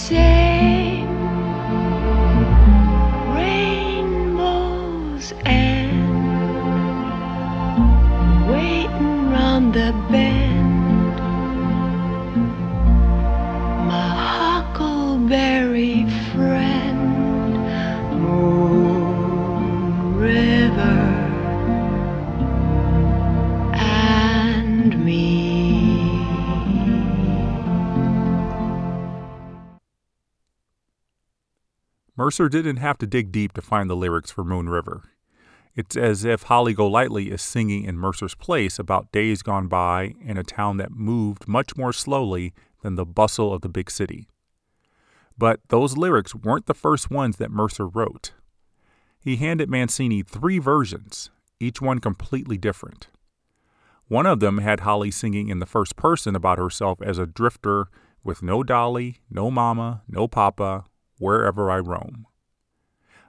same. 0.00 1.08
Rainbows 3.36 5.32
and 5.44 5.69
Mercer 32.30 32.48
didn't 32.48 32.76
have 32.76 32.96
to 32.98 33.08
dig 33.08 33.32
deep 33.32 33.52
to 33.54 33.60
find 33.60 33.90
the 33.90 33.96
lyrics 33.96 34.30
for 34.30 34.44
Moon 34.44 34.68
River. 34.68 35.02
It's 35.74 35.96
as 35.96 36.24
if 36.24 36.44
Holly 36.44 36.74
Golightly 36.74 37.28
is 37.28 37.42
singing 37.42 37.82
in 37.82 37.98
Mercer's 37.98 38.36
place 38.36 38.78
about 38.78 39.10
days 39.10 39.42
gone 39.42 39.66
by 39.66 40.14
in 40.24 40.36
a 40.36 40.44
town 40.44 40.76
that 40.76 40.92
moved 40.92 41.48
much 41.48 41.76
more 41.76 41.92
slowly 41.92 42.54
than 42.82 42.94
the 42.94 43.04
bustle 43.04 43.52
of 43.52 43.62
the 43.62 43.68
big 43.68 43.90
city. 43.90 44.28
But 45.36 45.58
those 45.70 45.96
lyrics 45.96 46.32
weren't 46.32 46.66
the 46.66 46.72
first 46.72 47.10
ones 47.10 47.38
that 47.38 47.50
Mercer 47.50 47.88
wrote. 47.88 48.30
He 49.18 49.34
handed 49.34 49.68
Mancini 49.68 50.22
three 50.22 50.60
versions, 50.60 51.30
each 51.58 51.82
one 51.82 51.98
completely 51.98 52.56
different. 52.56 53.08
One 54.06 54.26
of 54.26 54.38
them 54.38 54.58
had 54.58 54.80
Holly 54.80 55.10
singing 55.10 55.48
in 55.48 55.58
the 55.58 55.66
first 55.66 55.96
person 55.96 56.36
about 56.36 56.58
herself 56.58 57.02
as 57.02 57.18
a 57.18 57.26
drifter 57.26 57.88
with 58.22 58.40
no 58.40 58.62
dolly, 58.62 59.16
no 59.28 59.50
mama, 59.50 60.02
no 60.06 60.28
papa, 60.28 60.84
wherever 61.20 61.70
I 61.70 61.78
roam. 61.78 62.26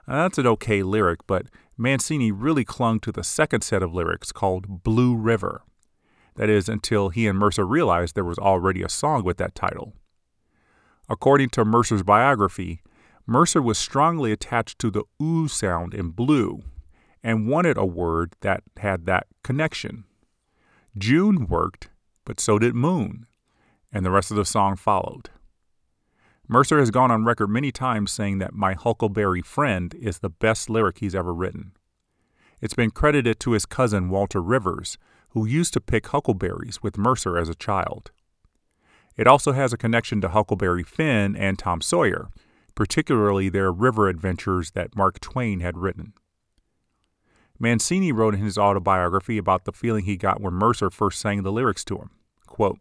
Now, 0.08 0.22
that's 0.24 0.38
an 0.38 0.46
okay 0.48 0.82
lyric, 0.82 1.20
but 1.26 1.46
Mancini 1.76 2.32
really 2.32 2.64
clung 2.64 2.98
to 3.00 3.12
the 3.12 3.22
second 3.22 3.62
set 3.62 3.82
of 3.82 3.94
lyrics 3.94 4.32
called 4.32 4.82
Blue 4.82 5.14
River. 5.14 5.62
That 6.34 6.48
is, 6.48 6.68
until 6.68 7.10
he 7.10 7.26
and 7.26 7.38
Mercer 7.38 7.64
realized 7.64 8.14
there 8.14 8.24
was 8.24 8.38
already 8.38 8.82
a 8.82 8.88
song 8.88 9.22
with 9.22 9.36
that 9.36 9.54
title. 9.54 9.92
According 11.08 11.50
to 11.50 11.64
Mercer's 11.64 12.02
biography, 12.02 12.82
Mercer 13.26 13.62
was 13.62 13.78
strongly 13.78 14.32
attached 14.32 14.78
to 14.80 14.90
the 14.90 15.04
oo 15.22 15.46
sound 15.46 15.94
in 15.94 16.10
blue 16.10 16.62
and 17.22 17.48
wanted 17.48 17.76
a 17.76 17.86
word 17.86 18.34
that 18.40 18.62
had 18.78 19.06
that 19.06 19.26
connection. 19.44 20.04
June 20.98 21.46
worked, 21.46 21.90
but 22.24 22.40
so 22.40 22.58
did 22.58 22.74
Moon, 22.74 23.26
and 23.92 24.04
the 24.04 24.10
rest 24.10 24.30
of 24.30 24.36
the 24.36 24.44
song 24.44 24.76
followed. 24.76 25.30
Mercer 26.52 26.78
has 26.78 26.90
gone 26.90 27.10
on 27.10 27.24
record 27.24 27.48
many 27.48 27.72
times 27.72 28.12
saying 28.12 28.36
that 28.36 28.52
My 28.52 28.74
Huckleberry 28.74 29.40
Friend 29.40 29.94
is 29.94 30.18
the 30.18 30.28
best 30.28 30.68
lyric 30.68 30.98
he's 30.98 31.14
ever 31.14 31.32
written. 31.32 31.72
It's 32.60 32.74
been 32.74 32.90
credited 32.90 33.40
to 33.40 33.52
his 33.52 33.64
cousin 33.64 34.10
Walter 34.10 34.42
Rivers, 34.42 34.98
who 35.30 35.46
used 35.46 35.72
to 35.72 35.80
pick 35.80 36.08
huckleberries 36.08 36.82
with 36.82 36.98
Mercer 36.98 37.38
as 37.38 37.48
a 37.48 37.54
child. 37.54 38.10
It 39.16 39.26
also 39.26 39.52
has 39.52 39.72
a 39.72 39.78
connection 39.78 40.20
to 40.20 40.28
Huckleberry 40.28 40.82
Finn 40.82 41.34
and 41.34 41.58
Tom 41.58 41.80
Sawyer, 41.80 42.28
particularly 42.74 43.48
their 43.48 43.72
river 43.72 44.10
adventures 44.10 44.72
that 44.72 44.94
Mark 44.94 45.20
Twain 45.20 45.60
had 45.60 45.78
written. 45.78 46.12
Mancini 47.58 48.12
wrote 48.12 48.34
in 48.34 48.40
his 48.40 48.58
autobiography 48.58 49.38
about 49.38 49.64
the 49.64 49.72
feeling 49.72 50.04
he 50.04 50.18
got 50.18 50.42
when 50.42 50.52
Mercer 50.52 50.90
first 50.90 51.18
sang 51.18 51.44
the 51.44 51.52
lyrics 51.52 51.82
to 51.86 51.96
him. 51.96 52.10
Quote, 52.46 52.78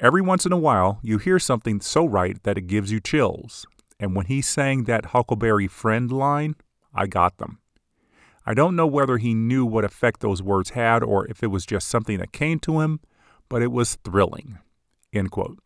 Every 0.00 0.22
once 0.22 0.46
in 0.46 0.52
a 0.52 0.58
while, 0.58 1.00
you 1.02 1.18
hear 1.18 1.40
something 1.40 1.80
so 1.80 2.06
right 2.06 2.40
that 2.44 2.56
it 2.56 2.68
gives 2.68 2.92
you 2.92 3.00
chills. 3.00 3.66
And 3.98 4.14
when 4.14 4.26
he 4.26 4.40
sang 4.40 4.84
that 4.84 5.06
Huckleberry 5.06 5.66
Friend 5.66 6.10
line, 6.12 6.54
I 6.94 7.08
got 7.08 7.38
them. 7.38 7.58
I 8.46 8.54
don't 8.54 8.76
know 8.76 8.86
whether 8.86 9.18
he 9.18 9.34
knew 9.34 9.66
what 9.66 9.84
effect 9.84 10.20
those 10.20 10.40
words 10.40 10.70
had 10.70 11.02
or 11.02 11.26
if 11.26 11.42
it 11.42 11.48
was 11.48 11.66
just 11.66 11.88
something 11.88 12.18
that 12.18 12.32
came 12.32 12.60
to 12.60 12.80
him, 12.80 13.00
but 13.48 13.60
it 13.60 13.72
was 13.72 13.96
thrilling. 14.04 14.58
End 15.12 15.32
quote. 15.32 15.58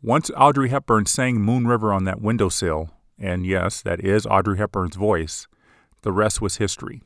Once 0.00 0.30
Audrey 0.36 0.68
Hepburn 0.68 1.06
sang 1.06 1.40
Moon 1.40 1.66
River 1.66 1.92
on 1.92 2.04
that 2.04 2.20
windowsill, 2.20 2.90
and 3.18 3.44
yes, 3.44 3.82
that 3.82 3.98
is 4.04 4.26
Audrey 4.26 4.58
Hepburn's 4.58 4.94
voice, 4.94 5.48
the 6.02 6.12
rest 6.12 6.40
was 6.40 6.56
history. 6.58 7.02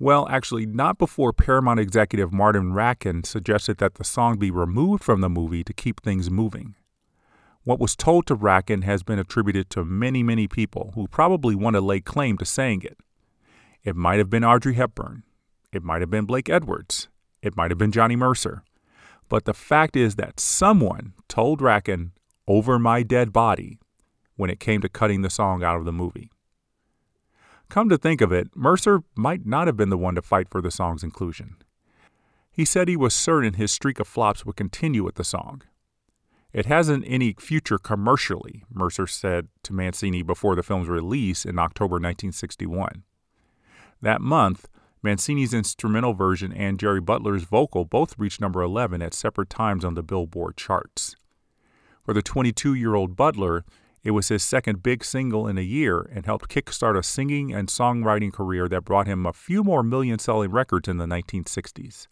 Well, 0.00 0.28
actually, 0.28 0.64
not 0.64 0.96
before 0.96 1.32
Paramount 1.32 1.80
executive 1.80 2.32
Martin 2.32 2.72
Rackin 2.72 3.26
suggested 3.26 3.78
that 3.78 3.94
the 3.94 4.04
song 4.04 4.38
be 4.38 4.50
removed 4.50 5.02
from 5.02 5.20
the 5.20 5.28
movie 5.28 5.64
to 5.64 5.72
keep 5.72 6.00
things 6.00 6.30
moving. 6.30 6.76
What 7.64 7.80
was 7.80 7.96
told 7.96 8.26
to 8.28 8.36
Rackin 8.36 8.84
has 8.84 9.02
been 9.02 9.18
attributed 9.18 9.70
to 9.70 9.84
many, 9.84 10.22
many 10.22 10.46
people 10.46 10.92
who 10.94 11.08
probably 11.08 11.56
want 11.56 11.74
to 11.74 11.80
lay 11.80 12.00
claim 12.00 12.38
to 12.38 12.44
saying 12.44 12.82
it. 12.82 12.96
It 13.82 13.96
might 13.96 14.18
have 14.18 14.30
been 14.30 14.44
Audrey 14.44 14.74
Hepburn. 14.74 15.24
It 15.72 15.82
might 15.82 16.00
have 16.00 16.10
been 16.10 16.26
Blake 16.26 16.48
Edwards. 16.48 17.08
It 17.42 17.56
might 17.56 17.72
have 17.72 17.78
been 17.78 17.92
Johnny 17.92 18.16
Mercer. 18.16 18.62
But 19.28 19.46
the 19.46 19.54
fact 19.54 19.96
is 19.96 20.14
that 20.14 20.38
someone 20.38 21.12
told 21.28 21.60
Rackin 21.60 22.12
over 22.46 22.78
my 22.78 23.02
dead 23.02 23.32
body 23.32 23.80
when 24.36 24.48
it 24.48 24.60
came 24.60 24.80
to 24.80 24.88
cutting 24.88 25.22
the 25.22 25.28
song 25.28 25.64
out 25.64 25.76
of 25.76 25.84
the 25.84 25.92
movie. 25.92 26.30
Come 27.70 27.88
to 27.90 27.98
think 27.98 28.20
of 28.20 28.32
it, 28.32 28.48
Mercer 28.54 29.02
might 29.14 29.44
not 29.44 29.66
have 29.66 29.76
been 29.76 29.90
the 29.90 29.98
one 29.98 30.14
to 30.14 30.22
fight 30.22 30.48
for 30.48 30.62
the 30.62 30.70
song's 30.70 31.04
inclusion. 31.04 31.56
He 32.50 32.64
said 32.64 32.88
he 32.88 32.96
was 32.96 33.14
certain 33.14 33.54
his 33.54 33.70
streak 33.70 34.00
of 34.00 34.08
flops 34.08 34.44
would 34.44 34.56
continue 34.56 35.04
with 35.04 35.16
the 35.16 35.24
song. 35.24 35.62
It 36.52 36.66
hasn't 36.66 37.04
any 37.06 37.34
future 37.38 37.78
commercially, 37.78 38.64
Mercer 38.72 39.06
said 39.06 39.48
to 39.64 39.74
Mancini 39.74 40.22
before 40.22 40.56
the 40.56 40.62
film's 40.62 40.88
release 40.88 41.44
in 41.44 41.58
October 41.58 41.94
1961. 41.94 43.04
That 44.00 44.22
month, 44.22 44.66
Mancini's 45.02 45.52
instrumental 45.52 46.14
version 46.14 46.52
and 46.52 46.78
Jerry 46.78 47.00
Butler's 47.00 47.44
vocal 47.44 47.84
both 47.84 48.18
reached 48.18 48.40
number 48.40 48.62
11 48.62 49.02
at 49.02 49.14
separate 49.14 49.50
times 49.50 49.84
on 49.84 49.94
the 49.94 50.02
Billboard 50.02 50.56
charts. 50.56 51.14
For 52.04 52.14
the 52.14 52.22
22 52.22 52.74
year 52.74 52.94
old 52.94 53.14
Butler, 53.14 53.64
it 54.04 54.12
was 54.12 54.28
his 54.28 54.42
second 54.42 54.82
big 54.82 55.04
single 55.04 55.46
in 55.46 55.58
a 55.58 55.62
year 55.62 56.08
and 56.12 56.24
helped 56.24 56.48
kickstart 56.48 56.98
a 56.98 57.02
singing 57.02 57.52
and 57.52 57.68
songwriting 57.68 58.32
career 58.32 58.68
that 58.68 58.84
brought 58.84 59.06
him 59.06 59.26
a 59.26 59.32
few 59.32 59.64
more 59.64 59.82
million 59.82 60.18
selling 60.18 60.50
records 60.50 60.88
in 60.88 60.98
the 60.98 61.06
1960s. 61.06 62.06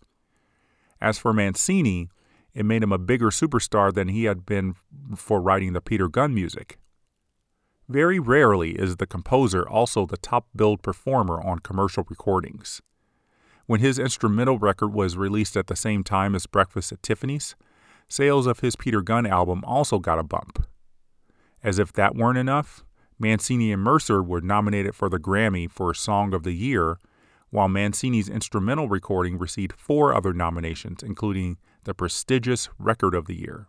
As 1.01 1.19
for 1.19 1.33
Mancini, 1.33 2.09
it 2.55 2.65
made 2.65 2.83
him 2.83 2.93
a 2.93 2.99
bigger 2.99 3.29
superstar 3.29 3.93
than 3.93 4.09
he 4.09 4.25
had 4.25 4.47
been 4.47 4.75
for 5.15 5.41
writing 5.41 5.75
the 5.75 5.81
Peter 5.81 6.09
Gunn 6.09 6.35
music. 6.35 6.79
Very 7.89 8.19
rarely 8.19 8.73
is 8.73 8.97
the 8.97 9.07
composer 9.07 9.69
also 9.69 10.07
the 10.07 10.17
top 10.17 10.49
billed 10.57 10.83
performer 10.83 11.41
on 11.41 11.61
commercial 11.61 12.05
recordings. 12.09 12.83
When 13.67 13.81
his 13.81 13.99
instrumental 13.99 14.59
record 14.59 14.93
was 14.93 15.17
released 15.17 15.57
at 15.57 15.67
the 15.67 15.77
same 15.77 16.03
time 16.03 16.35
as 16.35 16.47
Breakfast 16.47 16.93
at 16.93 17.03
Tiffany's, 17.03 17.55
sales 18.09 18.47
of 18.47 18.61
his 18.61 18.75
Peter 18.75 19.03
Gunn 19.03 19.27
album 19.27 19.63
also 19.65 19.99
got 19.99 20.19
a 20.19 20.25
bump. 20.25 20.67
As 21.67 21.81
if 21.81 21.93
that 21.95 22.15
weren't 22.15 22.39
enough, 22.39 22.85
Mancini 23.19 23.73
and 23.73 23.83
Mercer 23.83 24.23
were 24.23 24.41
nominated 24.41 24.95
for 24.95 25.09
the 25.09 25.19
Grammy 25.19 25.69
for 25.69 25.93
Song 25.93 26.33
of 26.33 26.45
the 26.45 26.53
Year, 26.53 27.01
while 27.51 27.67
Mancini's 27.67 28.29
instrumental 28.29 28.89
recording 28.89 29.37
received 29.37 29.73
four 29.73 30.15
other 30.15 30.33
nominations, 30.33 31.03
including 31.03 31.57
the 31.83 31.93
prestigious 31.93 32.69
Record 32.79 33.17
of 33.17 33.27
the 33.27 33.35
Year. 33.35 33.67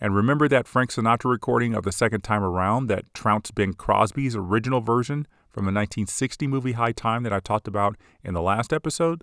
And 0.00 0.16
remember 0.16 0.48
that 0.48 0.66
Frank 0.66 0.90
Sinatra 0.90 1.30
recording 1.30 1.74
of 1.74 1.84
the 1.84 1.92
second 1.92 2.22
time 2.22 2.42
around 2.42 2.88
that 2.88 3.14
trounced 3.14 3.54
Bing 3.54 3.74
Crosby's 3.74 4.34
original 4.34 4.80
version 4.80 5.28
from 5.48 5.66
the 5.66 5.72
1960 5.72 6.48
movie 6.48 6.72
High 6.72 6.90
Time 6.90 7.22
that 7.22 7.32
I 7.32 7.38
talked 7.38 7.68
about 7.68 7.96
in 8.24 8.34
the 8.34 8.42
last 8.42 8.72
episode? 8.72 9.22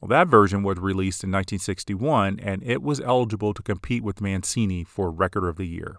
Well, 0.00 0.08
that 0.10 0.28
version 0.28 0.62
was 0.62 0.78
released 0.78 1.24
in 1.24 1.32
1961 1.32 2.38
and 2.38 2.62
it 2.62 2.80
was 2.80 3.00
eligible 3.00 3.54
to 3.54 3.62
compete 3.62 4.04
with 4.04 4.20
Mancini 4.20 4.84
for 4.84 5.10
Record 5.10 5.48
of 5.48 5.56
the 5.56 5.66
Year. 5.66 5.96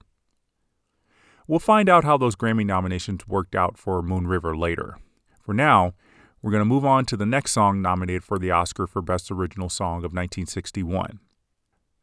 We'll 1.47 1.59
find 1.59 1.87
out 1.87 2.03
how 2.03 2.17
those 2.17 2.35
Grammy 2.35 2.65
nominations 2.65 3.25
worked 3.25 3.55
out 3.55 3.77
for 3.77 4.01
Moon 4.01 4.27
River 4.27 4.55
later. 4.55 4.97
For 5.41 5.53
now, 5.53 5.93
we're 6.41 6.51
going 6.51 6.61
to 6.61 6.65
move 6.65 6.85
on 6.85 7.05
to 7.05 7.15
the 7.15 7.25
next 7.25 7.51
song 7.51 7.81
nominated 7.81 8.23
for 8.23 8.37
the 8.37 8.51
Oscar 8.51 8.85
for 8.85 9.01
Best 9.01 9.31
Original 9.31 9.69
Song 9.69 9.99
of 9.99 10.11
1961. 10.11 11.19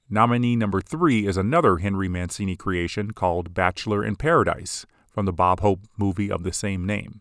Nominee 0.09 0.57
number 0.57 0.81
three 0.81 1.27
is 1.27 1.37
another 1.37 1.77
Henry 1.77 2.09
Mancini 2.09 2.57
creation 2.57 3.11
called 3.11 3.53
Bachelor 3.53 4.03
in 4.03 4.17
Paradise 4.17 4.87
from 5.11 5.27
the 5.27 5.33
Bob 5.33 5.61
Hope 5.61 5.81
movie 5.99 6.31
of 6.31 6.43
the 6.43 6.53
same 6.53 6.87
name. 6.87 7.21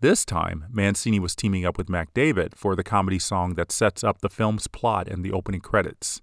This 0.00 0.24
time, 0.24 0.64
Mancini 0.70 1.20
was 1.20 1.36
teaming 1.36 1.66
up 1.66 1.76
with 1.76 1.90
Mack 1.90 2.14
David 2.14 2.54
for 2.56 2.74
the 2.74 2.82
comedy 2.82 3.18
song 3.18 3.54
that 3.56 3.70
sets 3.70 4.02
up 4.02 4.22
the 4.22 4.30
film's 4.30 4.66
plot 4.66 5.06
and 5.06 5.22
the 5.22 5.32
opening 5.32 5.60
credits. 5.60 6.22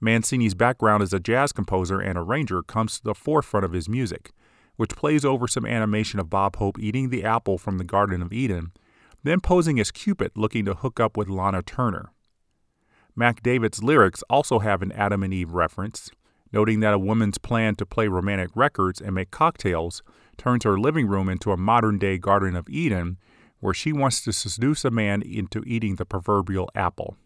Mancini's 0.00 0.54
background 0.54 1.02
as 1.02 1.12
a 1.12 1.20
jazz 1.20 1.52
composer 1.52 2.00
and 2.00 2.18
arranger 2.18 2.62
comes 2.62 2.98
to 2.98 3.04
the 3.04 3.14
forefront 3.14 3.64
of 3.64 3.72
his 3.72 3.88
music, 3.88 4.32
which 4.76 4.96
plays 4.96 5.24
over 5.24 5.48
some 5.48 5.66
animation 5.66 6.20
of 6.20 6.30
Bob 6.30 6.56
Hope 6.56 6.78
eating 6.78 7.10
the 7.10 7.24
apple 7.24 7.58
from 7.58 7.78
the 7.78 7.84
Garden 7.84 8.22
of 8.22 8.32
Eden, 8.32 8.72
then 9.24 9.40
posing 9.40 9.80
as 9.80 9.90
Cupid 9.90 10.32
looking 10.36 10.64
to 10.64 10.74
hook 10.74 11.00
up 11.00 11.16
with 11.16 11.28
Lana 11.28 11.62
Turner. 11.62 12.12
Mack 13.16 13.42
David's 13.42 13.82
lyrics 13.82 14.22
also 14.30 14.60
have 14.60 14.80
an 14.80 14.92
Adam 14.92 15.24
and 15.24 15.34
Eve 15.34 15.52
reference, 15.52 16.10
noting 16.52 16.78
that 16.80 16.94
a 16.94 16.98
woman's 16.98 17.38
plan 17.38 17.74
to 17.74 17.84
play 17.84 18.06
romantic 18.06 18.50
records 18.54 19.00
and 19.00 19.14
make 19.14 19.32
cocktails 19.32 20.02
turns 20.36 20.62
her 20.62 20.78
living 20.78 21.08
room 21.08 21.28
into 21.28 21.50
a 21.50 21.56
modern 21.56 21.98
day 21.98 22.16
Garden 22.16 22.54
of 22.54 22.68
Eden 22.68 23.18
where 23.60 23.74
she 23.74 23.92
wants 23.92 24.22
to 24.22 24.32
seduce 24.32 24.84
a 24.84 24.90
man 24.90 25.20
into 25.22 25.64
eating 25.66 25.96
the 25.96 26.06
proverbial 26.06 26.70
apple. 26.76 27.16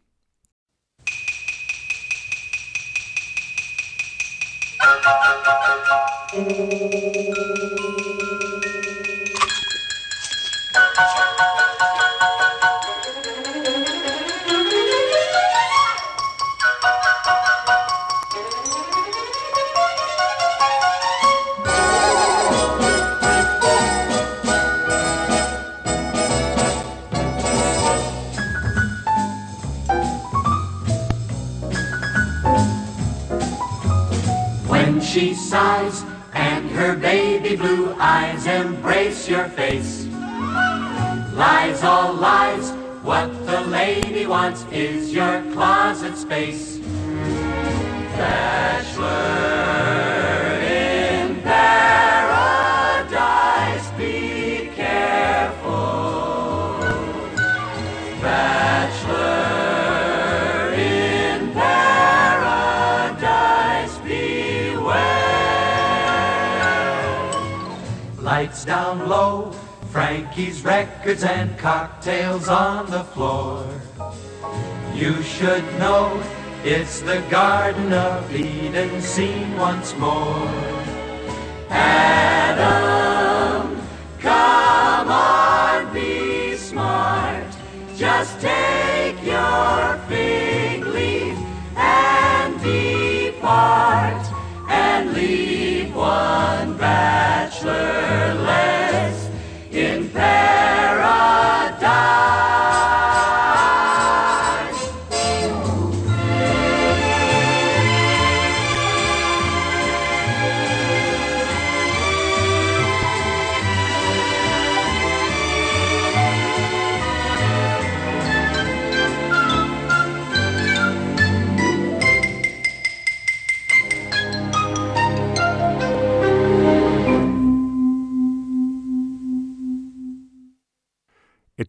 She 35.13 35.35
sighs 35.35 36.02
her 36.73 36.97
baby 36.97 37.57
blue 37.57 37.95
eyes 37.99 38.47
embrace 38.47 39.29
your 39.29 39.49
face. 39.49 40.07
Lies, 41.35 41.83
all 41.83 42.15
lies. 42.15 42.71
What 43.03 43.29
the 43.47 43.61
lady 43.63 44.27
wants 44.27 44.65
is 44.73 45.13
your 45.13 45.43
closet 45.53 46.17
space. 46.17 46.79
Bachelor 48.17 50.22
Down 68.65 69.09
low, 69.09 69.51
Frankie's 69.91 70.63
records 70.63 71.25
and 71.25 71.59
cocktails 71.59 72.49
on 72.49 72.89
the 72.91 73.03
floor. 73.03 73.67
You 74.95 75.21
should 75.23 75.65
know 75.81 76.23
it's 76.63 77.01
the 77.01 77.21
Garden 77.29 77.93
of 77.93 78.33
Eden 78.33 79.01
seen 79.01 79.57
once 79.57 79.97
more. 79.97 80.49
Adam, 81.71 82.92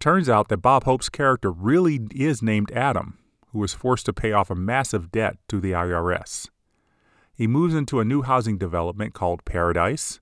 turns 0.04 0.28
out 0.28 0.50
that 0.50 0.58
Bob 0.58 0.84
Hope's 0.84 1.08
character 1.08 1.50
really 1.50 1.98
is 2.13 2.42
named 2.42 2.70
Adam, 2.74 3.18
who 3.54 3.60
was 3.60 3.74
forced 3.74 4.06
to 4.06 4.12
pay 4.12 4.34
off 4.34 4.50
a 4.50 4.56
massive 4.56 5.13
debt 5.13 5.38
to 5.48 5.62
the 5.62 5.72
IRS. 5.72 6.50
He 7.34 7.48
moves 7.48 7.74
into 7.74 8.02
a 8.02 8.06
new 8.06 8.22
housing 8.22 8.58
development 8.58 9.13
called 9.13 9.46
Paradise, 9.46 10.20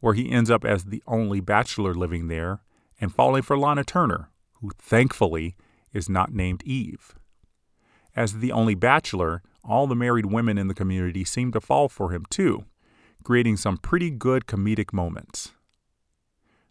where 0.00 0.12
he 0.12 0.30
ends 0.30 0.50
up 0.50 0.66
as 0.66 0.84
the 0.84 1.02
only 1.06 1.40
bachelor 1.40 1.94
living 1.94 2.28
there 2.28 2.60
and 3.00 3.14
falling 3.14 3.40
for 3.40 3.56
Lana 3.56 3.84
Turner, 3.84 4.28
who 4.60 4.70
thankfully 4.76 5.56
is 5.94 6.10
not 6.10 6.34
named 6.34 6.62
Eve. 6.64 7.14
As 8.14 8.34
the 8.34 8.52
only 8.52 8.74
bachelor, 8.74 9.42
all 9.64 9.86
the 9.86 9.96
married 9.96 10.26
women 10.26 10.58
in 10.58 10.68
the 10.68 10.74
community 10.74 11.24
seem 11.24 11.52
to 11.52 11.60
fall 11.62 11.88
for 11.88 12.10
him 12.10 12.26
too, 12.28 12.66
creating 13.24 13.56
some 13.56 13.78
pretty 13.78 14.10
good 14.10 14.44
comedic 14.44 14.92
moments. 14.92 15.52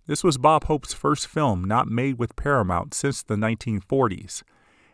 This 0.08 0.24
was 0.24 0.38
Bob 0.38 0.66
Hope's 0.66 0.94
first 0.94 1.28
film 1.28 1.64
not 1.64 1.88
made 1.88 2.18
with 2.18 2.36
Paramount 2.36 2.94
since 2.94 3.22
the 3.22 3.36
1940s, 3.36 4.42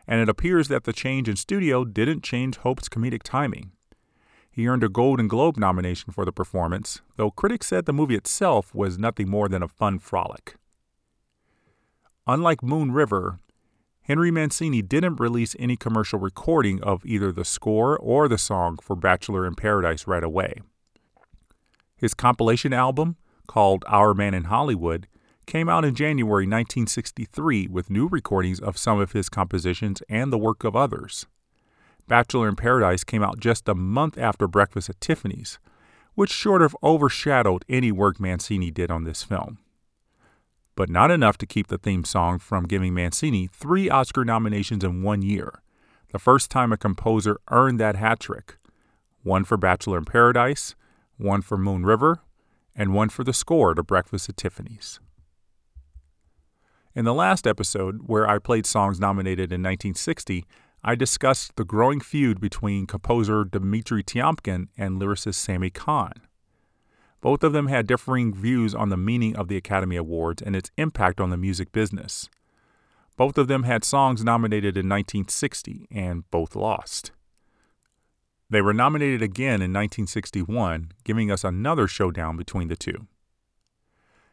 and 0.05 0.19
it 0.19 0.29
appears 0.29 0.67
that 0.67 0.83
the 0.83 0.93
change 0.93 1.29
in 1.29 1.37
studio 1.37 1.85
didn't 1.85 2.23
change 2.23 2.57
Hope's 2.57 2.89
comedic 2.89 3.23
timing. 3.23 3.71
He 4.51 4.67
earned 4.67 4.83
a 4.83 4.89
Golden 4.89 5.27
Globe 5.27 5.55
nomination 5.55 6.11
for 6.11 6.25
the 6.25 6.31
performance, 6.31 7.01
though 7.15 7.31
critics 7.31 7.67
said 7.67 7.85
the 7.85 7.93
movie 7.93 8.15
itself 8.15 8.75
was 8.75 8.97
nothing 8.97 9.29
more 9.29 9.47
than 9.47 9.63
a 9.63 9.67
fun 9.67 9.99
frolic. 9.99 10.55
Unlike 12.25 12.63
Moon 12.63 12.91
River, 12.91 13.39
Henry 14.01 14.31
Mancini 14.31 14.81
didn't 14.81 15.19
release 15.19 15.55
any 15.59 15.77
commercial 15.77 16.19
recording 16.19 16.81
of 16.83 17.05
either 17.05 17.31
the 17.31 17.45
score 17.45 17.97
or 17.97 18.27
the 18.27 18.37
song 18.37 18.77
for 18.81 18.95
Bachelor 18.95 19.45
in 19.45 19.55
Paradise 19.55 20.07
right 20.07 20.23
away. 20.23 20.61
His 21.95 22.13
compilation 22.13 22.73
album, 22.73 23.15
called 23.47 23.83
Our 23.87 24.13
Man 24.13 24.33
in 24.33 24.45
Hollywood, 24.45 25.07
came 25.45 25.69
out 25.69 25.85
in 25.85 25.95
January 25.95 26.43
1963 26.43 27.67
with 27.67 27.89
new 27.89 28.07
recordings 28.07 28.59
of 28.59 28.77
some 28.77 28.99
of 28.99 29.13
his 29.13 29.29
compositions 29.29 30.03
and 30.09 30.31
the 30.31 30.37
work 30.37 30.63
of 30.63 30.75
others. 30.75 31.25
Bachelor 32.07 32.47
in 32.47 32.55
Paradise 32.55 33.03
came 33.03 33.23
out 33.23 33.39
just 33.39 33.67
a 33.67 33.75
month 33.75 34.17
after 34.17 34.47
Breakfast 34.47 34.89
at 34.89 35.01
Tiffany's, 35.01 35.59
which 36.15 36.33
sort 36.33 36.61
of 36.61 36.75
overshadowed 36.83 37.65
any 37.69 37.91
work 37.91 38.19
Mancini 38.19 38.71
did 38.71 38.91
on 38.91 39.03
this 39.03 39.23
film. 39.23 39.59
But 40.75 40.89
not 40.89 41.11
enough 41.11 41.37
to 41.39 41.45
keep 41.45 41.67
the 41.67 41.77
theme 41.77 42.05
song 42.05 42.39
from 42.39 42.65
giving 42.65 42.93
Mancini 42.93 43.47
three 43.47 43.89
Oscar 43.89 44.23
nominations 44.23 44.83
in 44.83 45.01
one 45.01 45.21
year, 45.21 45.61
the 46.11 46.19
first 46.19 46.51
time 46.51 46.71
a 46.71 46.77
composer 46.77 47.37
earned 47.49 47.79
that 47.79 47.95
hat 47.95 48.19
trick 48.19 48.57
one 49.23 49.43
for 49.43 49.57
Bachelor 49.57 49.97
in 49.97 50.05
Paradise, 50.05 50.73
one 51.17 51.41
for 51.41 51.57
Moon 51.57 51.85
River, 51.85 52.21
and 52.77 52.93
one 52.93 53.09
for 53.09 53.23
the 53.23 53.33
score 53.33 53.73
to 53.73 53.83
Breakfast 53.83 54.29
at 54.29 54.37
Tiffany's. 54.37 54.99
In 56.93 57.05
the 57.05 57.13
last 57.13 57.45
episode, 57.45 58.01
where 58.05 58.29
I 58.29 58.39
played 58.39 58.65
songs 58.65 58.99
nominated 58.99 59.51
in 59.51 59.61
1960, 59.61 60.45
I 60.83 60.95
discussed 60.95 61.55
the 61.55 61.65
growing 61.65 61.99
feud 61.99 62.39
between 62.39 62.85
composer 62.85 63.43
Dmitri 63.43 64.03
Tiomkin 64.03 64.67
and 64.77 65.01
lyricist 65.01 65.35
Sammy 65.35 65.69
Cahn. 65.69 66.13
Both 67.19 67.43
of 67.43 67.51
them 67.51 67.67
had 67.67 67.87
differing 67.87 68.33
views 68.33 68.75
on 68.75 68.89
the 68.89 68.97
meaning 68.97 69.35
of 69.35 69.47
the 69.47 69.57
Academy 69.57 69.95
Awards 69.95 70.41
and 70.41 70.55
its 70.55 70.71
impact 70.77 71.19
on 71.19 71.31
the 71.31 71.37
music 71.37 71.71
business. 71.71 72.29
Both 73.17 73.39
of 73.39 73.47
them 73.47 73.63
had 73.63 73.83
songs 73.83 74.23
nominated 74.23 74.77
in 74.77 74.87
1960, 74.87 75.87
and 75.91 76.29
both 76.29 76.55
lost. 76.55 77.11
They 78.49 78.61
were 78.61 78.73
nominated 78.73 79.21
again 79.21 79.61
in 79.61 79.73
1961, 79.73 80.91
giving 81.03 81.29
us 81.29 81.43
another 81.43 81.87
showdown 81.87 82.37
between 82.37 82.69
the 82.69 82.77
two. 82.77 83.07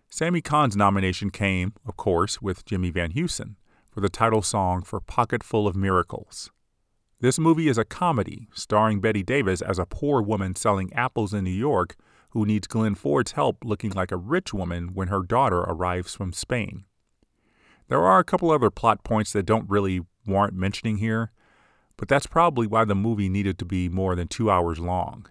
Sammy 0.08 0.40
Cahn's 0.40 0.76
nomination 0.76 1.30
came, 1.30 1.72
of 1.86 1.96
course, 1.96 2.40
with 2.40 2.64
Jimmy 2.64 2.90
Van 2.90 3.10
Heusen 3.12 3.56
for 3.90 4.00
the 4.00 4.08
title 4.08 4.42
song 4.42 4.82
for 4.82 5.00
Pocket 5.00 5.42
Full 5.42 5.66
of 5.66 5.74
Miracles. 5.74 6.50
This 7.20 7.38
movie 7.38 7.68
is 7.68 7.78
a 7.78 7.84
comedy 7.84 8.48
starring 8.54 9.00
Bette 9.00 9.24
Davis 9.24 9.60
as 9.60 9.78
a 9.78 9.86
poor 9.86 10.22
woman 10.22 10.54
selling 10.54 10.92
apples 10.92 11.34
in 11.34 11.42
New 11.42 11.50
York 11.50 11.96
who 12.30 12.46
needs 12.46 12.66
Glenn 12.68 12.94
Ford's 12.94 13.32
help 13.32 13.64
looking 13.64 13.90
like 13.90 14.12
a 14.12 14.16
rich 14.16 14.52
woman 14.52 14.94
when 14.94 15.08
her 15.08 15.22
daughter 15.22 15.60
arrives 15.60 16.14
from 16.14 16.32
Spain. 16.32 16.84
There 17.88 18.04
are 18.04 18.18
a 18.18 18.24
couple 18.24 18.50
other 18.50 18.70
plot 18.70 19.02
points 19.04 19.32
that 19.32 19.46
don't 19.46 19.68
really 19.68 20.00
warrant 20.26 20.54
mentioning 20.54 20.98
here, 20.98 21.32
but 21.96 22.08
that's 22.08 22.26
probably 22.26 22.66
why 22.66 22.84
the 22.84 22.94
movie 22.94 23.28
needed 23.28 23.58
to 23.58 23.64
be 23.64 23.88
more 23.88 24.14
than 24.14 24.28
two 24.28 24.50
hours 24.50 24.78
long. 24.78 25.26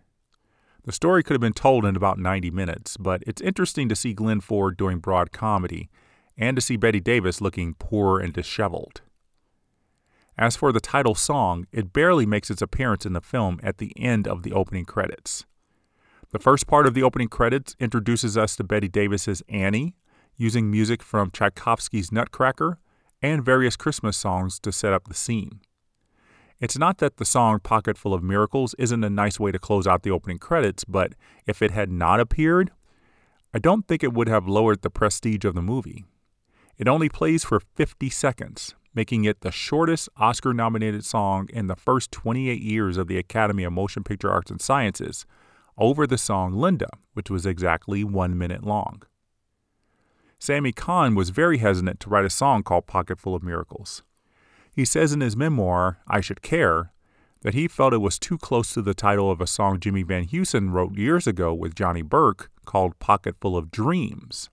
The 0.85 0.91
story 0.91 1.23
could 1.23 1.33
have 1.33 1.41
been 1.41 1.53
told 1.53 1.85
in 1.85 1.95
about 1.95 2.19
90 2.19 2.51
minutes, 2.51 2.97
but 2.97 3.23
it's 3.25 3.41
interesting 3.41 3.87
to 3.89 3.95
see 3.95 4.13
Glenn 4.13 4.41
Ford 4.41 4.75
doing 4.75 4.99
broad 4.99 5.31
comedy 5.31 5.89
and 6.37 6.57
to 6.57 6.61
see 6.61 6.75
Bette 6.75 6.99
Davis 6.99 7.39
looking 7.39 7.75
poor 7.75 8.19
and 8.19 8.33
disheveled. 8.33 9.01
As 10.37 10.55
for 10.55 10.71
the 10.71 10.81
title 10.81 11.15
song, 11.15 11.67
it 11.71 11.93
barely 11.93 12.25
makes 12.25 12.49
its 12.49 12.61
appearance 12.61 13.05
in 13.05 13.13
the 13.13 13.21
film 13.21 13.59
at 13.63 13.77
the 13.77 13.93
end 13.95 14.27
of 14.27 14.43
the 14.43 14.51
opening 14.51 14.83
credits. 14.83 15.45
The 16.31 16.39
first 16.39 16.65
part 16.65 16.87
of 16.87 16.95
the 16.95 17.03
opening 17.03 17.27
credits 17.27 17.75
introduces 17.79 18.35
us 18.35 18.55
to 18.55 18.63
Bette 18.63 18.87
Davis's 18.87 19.43
Annie, 19.47 19.95
using 20.35 20.71
music 20.71 21.03
from 21.03 21.29
Tchaikovsky's 21.29 22.11
Nutcracker 22.11 22.79
and 23.21 23.45
various 23.45 23.75
Christmas 23.75 24.17
songs 24.17 24.59
to 24.59 24.71
set 24.71 24.93
up 24.93 25.07
the 25.07 25.13
scene. 25.13 25.61
It's 26.63 26.77
not 26.77 26.99
that 26.99 27.17
the 27.17 27.25
song 27.25 27.59
Pocket 27.59 27.97
Full 27.97 28.13
of 28.13 28.23
Miracles 28.23 28.73
isn't 28.79 29.03
a 29.03 29.09
nice 29.09 29.37
way 29.37 29.51
to 29.51 29.59
close 29.59 29.85
out 29.85 30.03
the 30.03 30.11
opening 30.11 30.37
credits, 30.37 30.85
but 30.85 31.11
if 31.45 31.61
it 31.61 31.71
had 31.71 31.91
not 31.91 32.21
appeared, 32.21 32.71
I 33.53 33.59
don't 33.59 33.85
think 33.85 34.01
it 34.01 34.13
would 34.13 34.29
have 34.29 34.47
lowered 34.47 34.81
the 34.81 34.89
prestige 34.89 35.43
of 35.43 35.55
the 35.55 35.61
movie. 35.61 36.05
It 36.77 36.87
only 36.87 37.09
plays 37.09 37.43
for 37.43 37.59
50 37.59 38.09
seconds, 38.09 38.75
making 38.95 39.25
it 39.25 39.41
the 39.41 39.51
shortest 39.51 40.07
Oscar 40.15 40.53
nominated 40.53 41.03
song 41.03 41.49
in 41.51 41.67
the 41.67 41.75
first 41.75 42.13
28 42.13 42.61
years 42.61 42.95
of 42.95 43.07
the 43.09 43.17
Academy 43.17 43.65
of 43.65 43.73
Motion 43.73 44.05
Picture 44.05 44.31
Arts 44.31 44.49
and 44.49 44.61
Sciences, 44.61 45.25
over 45.77 46.07
the 46.07 46.17
song 46.17 46.53
Linda, 46.53 46.87
which 47.13 47.29
was 47.29 47.45
exactly 47.45 48.05
one 48.05 48.37
minute 48.37 48.63
long. 48.63 49.01
Sammy 50.39 50.71
Cahn 50.71 51.13
was 51.13 51.29
very 51.29 51.57
hesitant 51.57 51.99
to 51.99 52.09
write 52.09 52.23
a 52.23 52.29
song 52.29 52.63
called 52.63 52.87
Pocket 52.87 53.19
Full 53.19 53.35
of 53.35 53.43
Miracles. 53.43 54.01
He 54.75 54.85
says 54.85 55.13
in 55.13 55.21
his 55.21 55.37
memoir, 55.37 55.99
I 56.07 56.19
Should 56.19 56.41
Care, 56.41 56.91
that 57.41 57.53
he 57.53 57.67
felt 57.67 57.93
it 57.93 57.97
was 57.97 58.17
too 58.17 58.37
close 58.37 58.73
to 58.73 58.81
the 58.81 58.93
title 58.93 59.29
of 59.29 59.39
a 59.39 59.47
song 59.47 59.79
Jimmy 59.79 60.01
Van 60.03 60.25
Heusen 60.25 60.71
wrote 60.71 60.97
years 60.97 61.27
ago 61.27 61.53
with 61.53 61.75
Johnny 61.75 62.01
Burke 62.01 62.49
called 62.65 62.97
Pocket 62.99 63.35
Full 63.39 63.55
of 63.55 63.69
Dreams. 63.69 64.49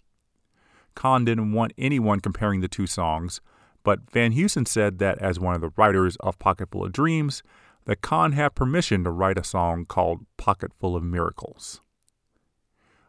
Cahn 0.94 1.24
didn't 1.24 1.52
want 1.52 1.72
anyone 1.78 2.20
comparing 2.20 2.61
the 2.61 2.68
two 2.68 2.87
songs, 2.87 3.40
but 3.83 4.11
Van 4.11 4.33
Heusen 4.33 4.66
said 4.66 4.98
that 4.98 5.18
as 5.18 5.40
one 5.40 5.54
of 5.54 5.61
the 5.61 5.72
writers 5.76 6.16
of 6.16 6.38
Pocketful 6.38 6.85
of 6.85 6.92
Dreams, 6.92 7.42
that 7.87 8.02
Cahn 8.02 8.33
had 8.33 8.54
permission 8.54 9.04
to 9.04 9.11
write 9.11 9.38
a 9.38 9.44
song 9.44 9.87
called 9.87 10.26
Pocketful 10.37 10.94
of 10.94 11.02
Miracles. 11.02 11.80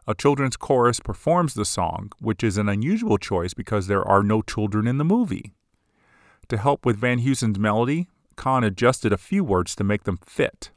A 0.07 0.15
children's 0.15 0.57
chorus 0.57 0.99
performs 0.99 1.53
the 1.53 1.65
song, 1.65 2.11
which 2.19 2.43
is 2.43 2.57
an 2.57 2.69
unusual 2.69 3.17
choice 3.17 3.53
because 3.53 3.87
there 3.87 4.07
are 4.07 4.23
no 4.23 4.41
children 4.41 4.87
in 4.87 4.97
the 4.97 5.03
movie. 5.03 5.53
To 6.51 6.57
help 6.57 6.85
with 6.85 6.97
Van 6.97 7.19
Heusen's 7.19 7.57
melody, 7.57 8.09
Cahn 8.35 8.65
adjusted 8.65 9.13
a 9.13 9.17
few 9.17 9.41
words 9.41 9.73
to 9.77 9.85
make 9.85 10.03
them 10.03 10.17
fit. 10.17 10.69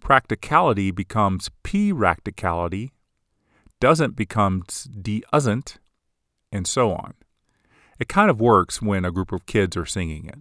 Practicality 0.00 0.90
becomes 0.90 1.48
P-racticality, 1.62 2.90
doesn't 3.78 4.16
becomes 4.16 4.88
de-usn't, 5.00 5.78
and 6.50 6.66
so 6.66 6.90
on. 6.90 7.14
It 8.00 8.08
kind 8.08 8.28
of 8.28 8.40
works 8.40 8.82
when 8.82 9.04
a 9.04 9.12
group 9.12 9.30
of 9.30 9.46
kids 9.46 9.76
are 9.76 9.86
singing 9.86 10.24
it. 10.26 10.40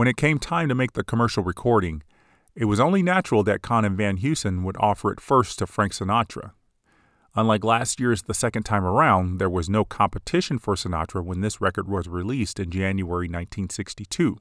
When 0.00 0.08
it 0.08 0.16
came 0.16 0.38
time 0.38 0.70
to 0.70 0.74
make 0.74 0.94
the 0.94 1.04
commercial 1.04 1.44
recording, 1.44 2.02
it 2.54 2.64
was 2.64 2.80
only 2.80 3.02
natural 3.02 3.42
that 3.42 3.60
and 3.70 3.98
Van 3.98 4.16
Heusen 4.16 4.62
would 4.62 4.78
offer 4.80 5.12
it 5.12 5.20
first 5.20 5.58
to 5.58 5.66
Frank 5.66 5.92
Sinatra. 5.92 6.52
Unlike 7.34 7.64
last 7.64 8.00
year's 8.00 8.22
The 8.22 8.32
Second 8.32 8.62
Time 8.62 8.82
Around, 8.82 9.36
there 9.36 9.50
was 9.50 9.68
no 9.68 9.84
competition 9.84 10.58
for 10.58 10.74
Sinatra 10.74 11.22
when 11.22 11.42
this 11.42 11.60
record 11.60 11.86
was 11.86 12.08
released 12.08 12.58
in 12.58 12.70
January 12.70 13.26
1962. 13.26 14.38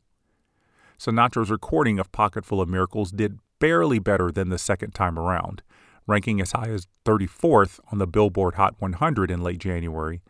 Sinatra's 0.98 1.52
recording 1.52 2.00
of 2.00 2.14
Pocketful 2.14 2.62
of 2.62 2.70
Miracles 2.70 3.12
did 3.12 3.40
barely 3.60 4.00
better 4.00 4.32
than 4.32 4.48
The 4.48 4.58
Second 4.58 4.92
Time 4.92 5.20
Around, 5.20 5.62
ranking 6.08 6.40
as 6.40 6.54
high 6.54 6.70
as 6.70 6.88
34th 7.04 7.82
on 7.92 7.98
the 7.98 8.08
Billboard 8.08 8.56
Hot 8.56 8.76
100 8.80 9.30
in 9.30 9.42
late 9.42 9.60
January, 9.60 10.22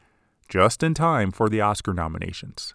just 0.47 0.81
in 0.81 0.95
time 0.95 1.29
for 1.29 1.49
the 1.49 1.61
Oscar 1.61 1.93
nominations. 1.93 2.73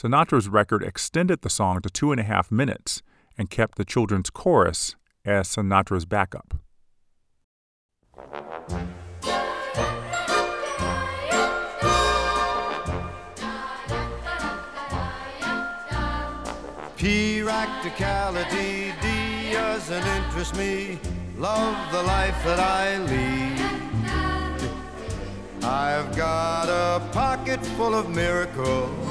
Sinatra's 0.00 0.48
record 0.48 0.84
extended 0.84 1.42
the 1.42 1.50
song 1.50 1.80
to 1.80 1.90
two 1.90 2.12
and 2.12 2.20
a 2.20 2.22
half 2.22 2.52
minutes 2.52 3.02
and 3.36 3.50
kept 3.50 3.76
the 3.76 3.84
children's 3.84 4.30
chorus 4.30 4.94
as 5.24 5.48
Sinatra's 5.48 6.04
backup. 6.04 6.54
Practicality 16.96 18.92
D 19.02 19.52
doesn't 19.52 20.06
interest 20.06 20.56
me. 20.56 21.00
Love 21.36 21.90
the 21.90 22.04
life 22.04 22.44
that 22.44 22.60
I 22.60 22.98
lead. 22.98 23.58
I've 25.64 26.16
got 26.16 26.68
a 26.68 27.00
pocket 27.10 27.66
full 27.76 27.96
of 27.96 28.08
miracles 28.10 29.07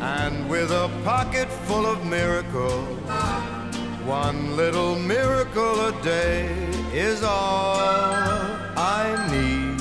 and 0.00 0.48
with 0.48 0.70
a 0.70 0.88
pocket 1.04 1.48
full 1.66 1.86
of 1.86 2.04
miracles, 2.04 2.86
one 4.04 4.56
little 4.56 4.96
miracle 4.98 5.86
a 5.86 6.02
day 6.02 6.46
is 6.92 7.22
all 7.22 7.76
I 8.76 9.26
need. 9.30 9.78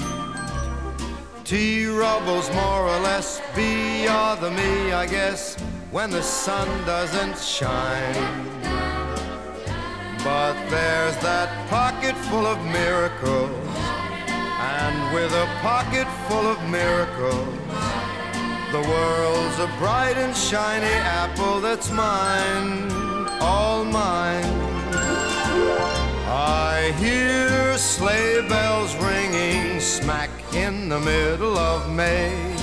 T 1.46 1.86
Rubble's 1.86 2.50
more 2.54 2.88
or 2.88 3.00
less 3.00 3.42
be 3.56 4.08
or 4.08 4.36
the 4.36 4.52
me, 4.52 4.92
I 4.92 5.06
guess, 5.06 5.56
when 5.92 6.10
the 6.10 6.24
sun 6.24 6.68
doesn't 6.86 7.38
shine. 7.38 8.46
But 10.24 10.56
there's 10.70 11.16
that 11.18 11.50
pocket 11.70 12.16
full 12.30 12.46
of 12.46 12.58
miracles, 12.66 13.52
and 14.28 15.14
with 15.14 15.32
a 15.32 15.46
pocket 15.62 16.08
full 16.28 16.48
of 16.48 16.62
miracles, 16.70 17.67
the 18.72 18.82
world's 18.82 19.60
a 19.60 19.68
bright 19.78 20.18
and 20.18 20.36
shiny 20.36 20.86
apple 20.86 21.62
that's 21.62 21.90
mine, 21.90 22.92
all 23.40 23.86
mine. 23.86 24.44
I 26.30 26.94
hear 27.00 27.78
sleigh 27.78 28.46
bells 28.50 28.94
ringing 28.98 29.80
smack 29.80 30.30
in 30.54 30.90
the 30.90 31.00
middle 31.00 31.58
of 31.58 31.90
May. 31.94 32.56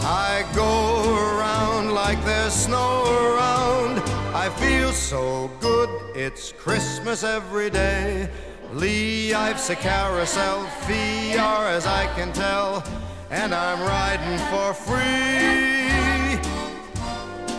I 0.00 0.44
go 0.54 1.02
around 1.38 1.94
like 1.94 2.22
there's 2.24 2.52
snow 2.52 3.04
around. 3.04 4.00
I 4.34 4.50
feel 4.60 4.92
so 4.92 5.50
good, 5.60 5.88
it's 6.14 6.52
Christmas 6.52 7.24
every 7.24 7.70
day. 7.70 8.28
Lee, 8.74 9.32
I've 9.32 9.58
a 9.70 9.74
carousel, 9.74 10.64
fee, 10.86 11.32
as 11.32 11.86
I 11.86 12.06
can 12.14 12.30
tell 12.34 12.84
and 13.30 13.54
I'm 13.54 13.80
riding 13.80 14.38
for 14.50 14.72
free. 14.74 16.38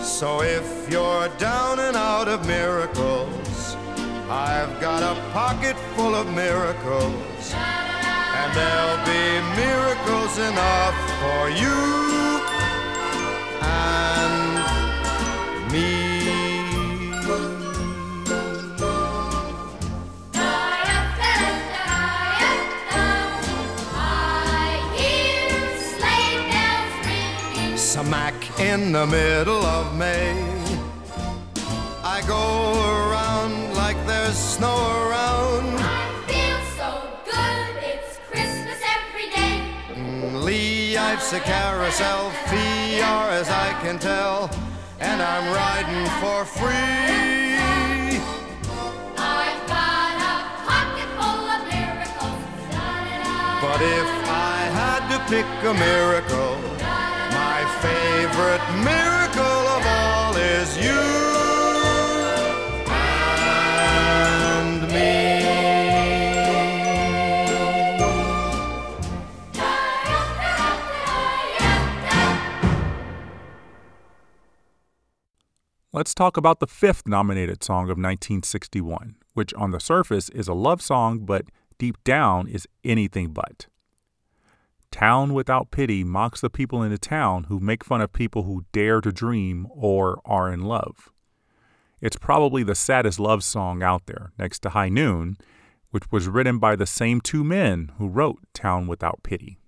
So 0.03 0.41
if 0.41 0.89
you're 0.91 1.29
down 1.37 1.79
and 1.79 1.95
out 1.95 2.27
of 2.27 2.45
miracles, 2.47 3.75
I've 4.29 4.79
got 4.81 5.03
a 5.03 5.19
pocket 5.31 5.77
full 5.95 6.15
of 6.15 6.27
miracles, 6.33 7.53
and 7.53 8.53
there'll 8.57 9.05
be 9.05 9.41
miracles 9.55 10.37
enough 10.37 10.95
for 11.21 11.49
you 11.49 12.38
in 28.69 28.91
the 28.91 29.07
middle 29.07 29.65
of 29.65 29.97
May. 29.97 30.31
I 32.03 32.21
go 32.27 32.45
around 32.93 33.73
like 33.73 33.97
there's 34.05 34.37
snow 34.37 34.77
around. 35.01 35.65
I 35.79 36.05
feel 36.29 36.59
so 36.77 36.89
good, 37.25 37.71
it's 37.91 38.19
Christmas 38.29 38.79
every 38.97 39.27
day. 39.39 39.55
Mm, 39.95 40.43
Lee, 40.43 40.97
I've 40.97 41.21
a 41.33 41.39
carousel 41.39 42.29
fee, 42.49 42.99
or 43.13 43.25
as 43.39 43.49
I 43.49 43.69
can 43.81 43.97
tell, 43.97 44.51
and 44.99 45.19
I'm 45.19 45.45
riding 45.63 46.05
for 46.21 46.39
free. 46.45 47.57
I've 49.41 49.63
got 49.75 50.15
a 50.31 50.37
pocket 50.69 51.09
full 51.17 51.45
of 51.55 51.61
miracles. 51.73 52.41
But 53.65 53.79
if 53.99 54.09
I 54.53 54.57
had 54.81 55.01
to 55.11 55.17
pick 55.33 55.49
a 55.71 55.73
miracle, 55.73 56.48
favorite 58.29 58.83
miracle 58.83 59.41
of 59.41 59.85
all 59.85 60.35
is 60.35 60.77
you. 60.77 60.99
Let's 75.91 76.13
talk 76.13 76.37
about 76.37 76.59
the 76.59 76.67
fifth 76.67 77.07
nominated 77.07 77.63
song 77.63 77.85
of 77.85 77.97
1961, 77.97 79.15
which 79.33 79.53
on 79.55 79.71
the 79.71 79.79
surface 79.79 80.29
is 80.29 80.47
a 80.47 80.53
love 80.53 80.81
song, 80.81 81.19
but 81.19 81.45
deep 81.77 82.01
down 82.03 82.47
is 82.47 82.67
anything 82.83 83.31
but. 83.31 83.67
Town 84.91 85.33
Without 85.33 85.71
Pity 85.71 86.03
mocks 86.03 86.41
the 86.41 86.49
people 86.49 86.83
in 86.83 86.91
the 86.91 86.97
town 86.97 87.45
who 87.45 87.59
make 87.59 87.83
fun 87.83 88.01
of 88.01 88.11
people 88.11 88.43
who 88.43 88.65
dare 88.71 89.01
to 89.01 89.11
dream 89.11 89.67
or 89.69 90.19
are 90.25 90.51
in 90.51 90.61
love. 90.61 91.11
It's 92.01 92.17
probably 92.17 92.63
the 92.63 92.75
saddest 92.75 93.19
love 93.19 93.43
song 93.43 93.83
out 93.83 94.05
there, 94.05 94.31
next 94.37 94.59
to 94.59 94.69
High 94.69 94.89
Noon, 94.89 95.37
which 95.91 96.11
was 96.11 96.27
written 96.27 96.59
by 96.59 96.75
the 96.75 96.85
same 96.85 97.21
two 97.21 97.43
men 97.43 97.91
who 97.97 98.07
wrote 98.07 98.39
Town 98.53 98.87
Without 98.87 99.21
Pity. 99.23 99.59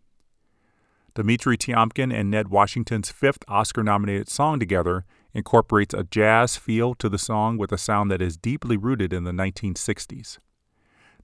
Dmitri 1.14 1.58
Tiomkin 1.58 2.14
and 2.14 2.32
Ned 2.32 2.48
Washington's 2.48 3.12
fifth 3.12 3.44
Oscar 3.48 3.84
nominated 3.84 4.30
song 4.30 4.60
together 4.60 5.06
incorporates 5.34 5.94
a 5.94 6.04
jazz 6.04 6.56
feel 6.56 6.96
to 6.96 7.10
the 7.10 7.18
song 7.18 7.58
with 7.58 7.72
a 7.72 7.78
sound 7.78 8.10
that 8.12 8.22
is 8.22 8.38
deeply 8.38 8.78
rooted 8.78 9.12
in 9.12 9.26
the 9.26 9.32
1960s. 9.32 10.40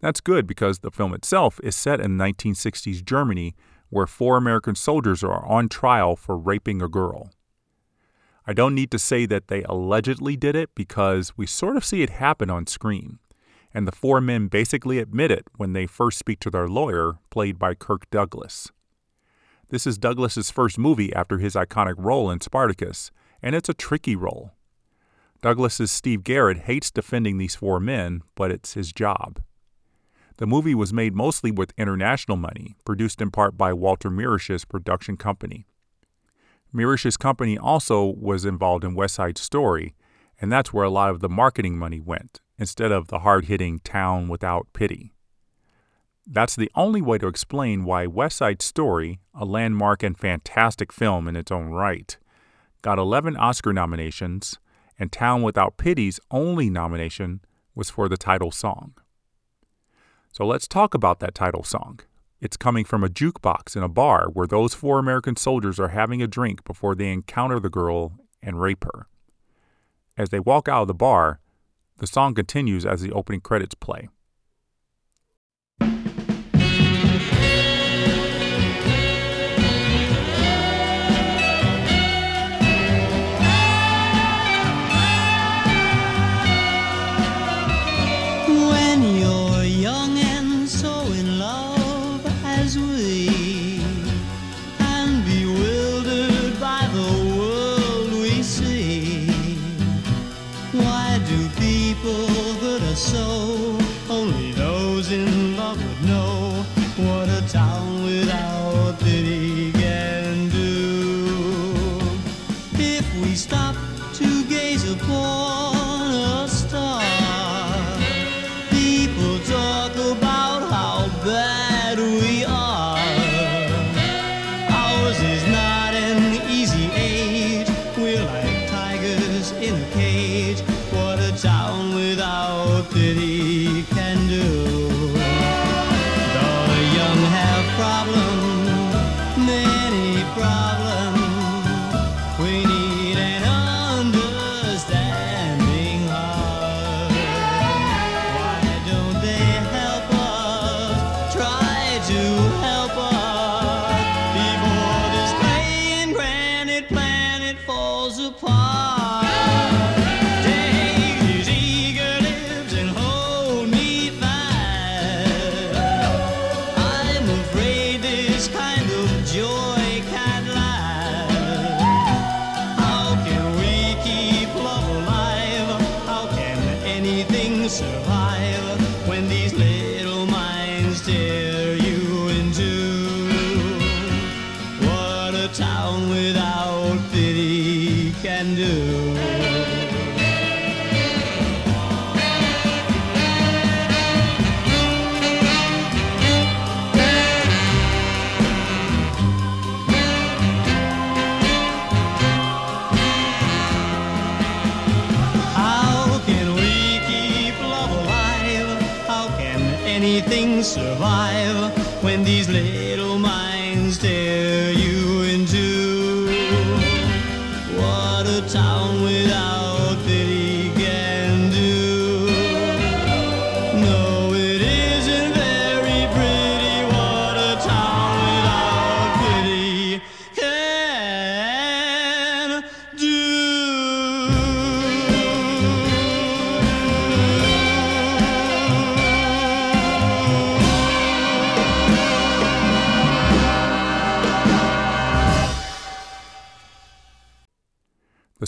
That's 0.02 0.22
good 0.22 0.46
because 0.46 0.80
the 0.80 0.92
film 0.92 1.14
itself 1.14 1.60
is 1.64 1.76
set 1.76 2.02
in 2.02 2.18
1960s 2.18 3.04
Germany 3.04 3.56
where 3.90 4.08
four 4.08 4.38
American 4.38 4.76
soldiers 4.76 5.24
are 5.24 5.46
on 5.46 5.70
trial 5.70 6.16
for 6.16 6.38
raping 6.38 6.82
a 6.82 6.88
girl. 6.88 7.32
I 8.46 8.54
don't 8.54 8.76
need 8.76 8.92
to 8.92 9.00
say 9.00 9.26
that 9.26 9.48
they 9.48 9.64
allegedly 9.64 10.38
did 10.38 10.56
it 10.56 10.70
because 10.74 11.34
we 11.38 11.46
sort 11.46 11.76
of 11.76 11.84
see 11.84 12.02
it 12.02 12.12
happen 12.12 12.50
on 12.50 12.66
screen, 12.68 13.20
and 13.74 13.88
the 13.88 13.92
four 13.92 14.22
men 14.22 14.48
basically 14.48 15.00
admit 15.00 15.32
it 15.32 15.46
when 15.58 15.74
they 15.74 15.86
first 15.86 16.18
speak 16.18 16.40
to 16.42 16.50
their 16.50 16.68
lawyer, 16.68 17.20
played 17.30 17.60
by 17.60 17.74
Kirk 17.76 18.10
Douglas. 18.10 18.72
This 19.70 19.86
is 19.86 19.98
Douglas's 19.98 20.50
first 20.50 20.78
movie 20.78 21.14
after 21.14 21.40
his 21.40 21.56
iconic 21.56 21.96
role 21.98 22.32
in 22.32 22.40
Spartacus, 22.40 23.12
and 23.42 23.54
it's 23.54 23.68
a 23.68 23.74
tricky 23.74 24.16
role. 24.16 24.54
Douglas's 25.42 25.92
Steve 25.92 26.24
Garrett 26.24 26.60
hates 26.60 26.90
defending 26.90 27.38
these 27.38 27.56
four 27.56 27.80
men, 27.80 28.22
but 28.34 28.50
it's 28.50 28.74
his 28.76 28.94
job. 28.94 29.42
The 30.38 30.48
movie 30.48 30.76
was 30.76 30.94
made 30.94 31.16
mostly 31.16 31.50
with 31.50 31.74
international 31.78 32.38
money, 32.38 32.76
produced 32.86 33.22
in 33.22 33.32
part 33.32 33.58
by 33.58 33.74
Walter 33.74 34.12
Mirisch's 34.12 34.66
production 34.66 35.18
company. 35.18 35.66
Mirisch's 36.72 37.18
company 37.18 37.58
also 37.58 38.06
was 38.06 38.46
involved 38.46 38.84
in 38.84 38.94
West 38.94 39.16
Side 39.16 39.40
Story, 39.40 39.96
and 40.40 40.52
that's 40.52 40.72
where 40.72 40.86
a 40.86 40.92
lot 40.92 41.10
of 41.10 41.22
the 41.22 41.30
marketing 41.30 41.80
money 41.80 42.00
went, 42.00 42.40
instead 42.60 42.92
of 42.92 43.08
the 43.08 43.20
hard 43.20 43.46
hitting 43.46 43.80
Town 43.80 44.28
Without 44.28 44.68
Pity. 44.74 45.12
That's 46.28 46.56
the 46.56 46.70
only 46.76 47.02
way 47.02 47.18
to 47.18 47.28
explain 47.28 47.84
why 47.84 48.06
West 48.06 48.38
Side 48.38 48.62
Story, 48.62 49.20
a 49.34 49.44
landmark 49.44 50.04
and 50.04 50.16
fantastic 50.16 50.94
film 50.94 51.28
in 51.28 51.36
its 51.36 51.52
own 51.52 51.70
right, 51.70 52.16
got 52.84 53.00
11 53.00 53.36
Oscar 53.38 53.74
nominations, 53.74 54.60
and 55.00 55.12
Town 55.12 55.42
Without 55.42 55.78
Pity's 55.78 56.20
only 56.30 56.70
nomination 56.70 57.42
was 57.74 57.90
for 57.90 58.08
the 58.08 58.18
title 58.18 58.52
song. 58.52 58.94
So 60.38 60.46
let's 60.46 60.68
talk 60.68 60.94
about 60.94 61.20
that 61.20 61.34
title 61.34 61.64
song. 61.64 62.00
It's 62.40 62.58
coming 62.58 62.86
from 62.86 63.04
a 63.04 63.10
jukebox 63.10 63.76
in 63.76 63.82
a 63.82 63.90
bar 63.90 64.28
where 64.32 64.46
those 64.46 64.76
four 64.76 65.00
American 65.00 65.36
soldiers 65.36 65.80
are 65.80 65.88
having 65.88 66.22
a 66.22 66.28
drink 66.28 66.64
before 66.64 66.94
they 66.94 67.12
encounter 67.12 67.60
the 67.60 67.72
girl 67.72 68.20
and 68.44 68.62
rape 68.62 68.84
her. 68.84 69.08
As 70.16 70.30
they 70.30 70.40
walk 70.40 70.68
out 70.68 70.84
of 70.84 70.90
the 70.90 70.94
bar, 70.94 71.40
the 71.98 72.06
song 72.06 72.36
continues 72.36 72.86
as 72.86 73.02
the 73.02 73.12
opening 73.14 73.42
credits 73.42 73.74
play. 73.74 74.10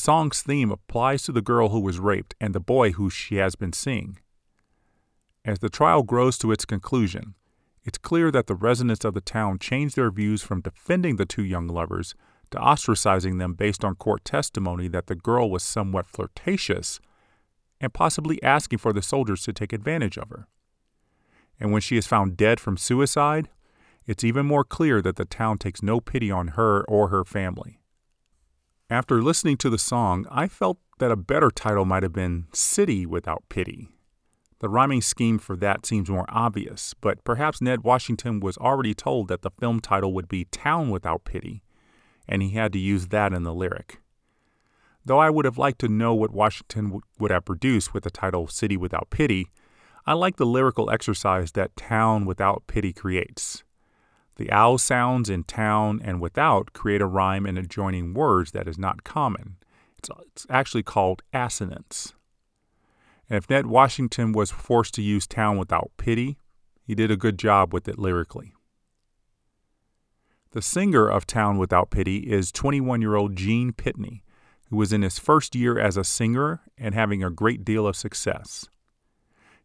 Song's 0.09 0.41
theme 0.41 0.71
applies 0.71 1.21
to 1.21 1.31
the 1.31 1.39
girl 1.39 1.69
who 1.69 1.79
was 1.79 1.99
raped 1.99 2.33
and 2.41 2.55
the 2.55 2.59
boy 2.59 2.93
who 2.93 3.11
she 3.11 3.35
has 3.35 3.55
been 3.55 3.71
seeing. 3.71 4.17
As 5.45 5.59
the 5.59 5.69
trial 5.69 6.01
grows 6.01 6.35
to 6.39 6.51
its 6.51 6.65
conclusion, 6.65 7.35
it's 7.83 7.99
clear 7.99 8.31
that 8.31 8.47
the 8.47 8.55
residents 8.55 9.05
of 9.05 9.13
the 9.13 9.21
town 9.21 9.59
changed 9.59 9.95
their 9.95 10.09
views 10.09 10.41
from 10.41 10.61
defending 10.61 11.17
the 11.17 11.27
two 11.27 11.43
young 11.43 11.67
lovers 11.67 12.15
to 12.49 12.57
ostracizing 12.57 13.37
them 13.37 13.53
based 13.53 13.85
on 13.85 13.93
court 13.93 14.25
testimony 14.25 14.87
that 14.87 15.05
the 15.05 15.15
girl 15.15 15.47
was 15.47 15.61
somewhat 15.61 16.07
flirtatious 16.07 16.99
and 17.79 17.93
possibly 17.93 18.41
asking 18.41 18.79
for 18.79 18.91
the 18.91 19.03
soldiers 19.03 19.43
to 19.43 19.53
take 19.53 19.71
advantage 19.71 20.17
of 20.17 20.29
her. 20.29 20.47
And 21.59 21.71
when 21.71 21.81
she 21.81 21.97
is 21.97 22.07
found 22.07 22.35
dead 22.35 22.59
from 22.59 22.77
suicide, 22.77 23.49
It's 24.07 24.23
even 24.23 24.47
more 24.47 24.63
clear 24.63 25.03
that 25.03 25.17
the 25.17 25.25
town 25.25 25.59
takes 25.59 25.83
no 25.83 25.99
pity 25.99 26.31
on 26.31 26.49
her 26.49 26.83
or 26.85 27.09
her 27.09 27.23
family. 27.23 27.78
After 28.91 29.21
listening 29.21 29.57
to 29.57 29.69
the 29.69 29.77
song, 29.77 30.25
I 30.31 30.47
felt 30.47 30.79
that 30.97 31.11
a 31.11 31.15
better 31.15 31.51
title 31.51 31.85
might 31.85 32.01
have 32.01 32.11
been 32.11 32.47
City 32.53 33.05
Without 33.05 33.43
Pity. 33.47 33.87
The 34.61 34.67
rhyming 34.67 35.03
scheme 35.03 35.37
for 35.37 35.55
that 35.57 35.85
seems 35.85 36.09
more 36.09 36.25
obvious, 36.27 36.95
but 36.99 37.23
perhaps 37.23 37.61
Ned 37.61 37.83
Washington 37.83 38.39
was 38.39 38.57
already 38.57 38.95
told 38.95 39.27
that 39.27 39.43
the 39.43 39.51
film 39.51 39.79
title 39.79 40.11
would 40.15 40.27
be 40.27 40.45
Town 40.45 40.89
Without 40.89 41.23
Pity, 41.23 41.61
and 42.27 42.41
he 42.41 42.49
had 42.49 42.73
to 42.73 42.79
use 42.79 43.09
that 43.09 43.31
in 43.31 43.43
the 43.43 43.53
lyric. 43.53 44.01
Though 45.05 45.19
I 45.19 45.29
would 45.29 45.45
have 45.45 45.59
liked 45.59 45.79
to 45.81 45.87
know 45.87 46.15
what 46.15 46.31
Washington 46.31 46.99
would 47.19 47.29
have 47.29 47.45
produced 47.45 47.93
with 47.93 48.05
the 48.05 48.09
title 48.09 48.47
City 48.47 48.75
Without 48.75 49.11
Pity, 49.11 49.51
I 50.07 50.13
like 50.13 50.37
the 50.37 50.47
lyrical 50.47 50.89
exercise 50.89 51.51
that 51.51 51.75
Town 51.75 52.25
Without 52.25 52.63
Pity 52.65 52.93
creates. 52.93 53.63
The 54.39 54.51
owl 54.53 54.77
sounds 54.77 55.29
in 55.29 55.43
town 55.43 55.99
and 56.01 56.21
without 56.21 56.71
create 56.71 57.01
a 57.01 57.05
rhyme 57.05 57.45
in 57.45 57.57
adjoining 57.57 58.13
words 58.13 58.51
that 58.51 58.69
is 58.69 58.77
not 58.77 59.03
common. 59.03 59.57
It's, 59.97 60.09
it's 60.27 60.47
actually 60.49 60.83
called 60.83 61.23
assonance. 61.33 62.13
And 63.29 63.35
if 63.35 63.49
Ned 63.49 63.65
Washington 63.65 64.31
was 64.31 64.49
forced 64.49 64.93
to 64.93 65.01
use 65.01 65.27
town 65.27 65.57
without 65.57 65.91
pity, 65.97 66.37
he 66.81 66.95
did 66.95 67.11
a 67.11 67.17
good 67.17 67.37
job 67.37 67.73
with 67.73 67.89
it 67.89 67.99
lyrically. 67.99 68.53
The 70.51 70.61
singer 70.61 71.09
of 71.09 71.27
Town 71.27 71.57
Without 71.57 71.91
Pity 71.91 72.19
is 72.19 72.53
21 72.53 73.01
year 73.01 73.15
old 73.15 73.35
Gene 73.35 73.73
Pitney, 73.73 74.21
who 74.69 74.77
was 74.77 74.93
in 74.93 75.01
his 75.01 75.19
first 75.19 75.53
year 75.53 75.77
as 75.77 75.97
a 75.97 76.05
singer 76.05 76.61
and 76.77 76.95
having 76.95 77.25
a 77.25 77.29
great 77.29 77.65
deal 77.65 77.85
of 77.85 77.97
success. 77.97 78.69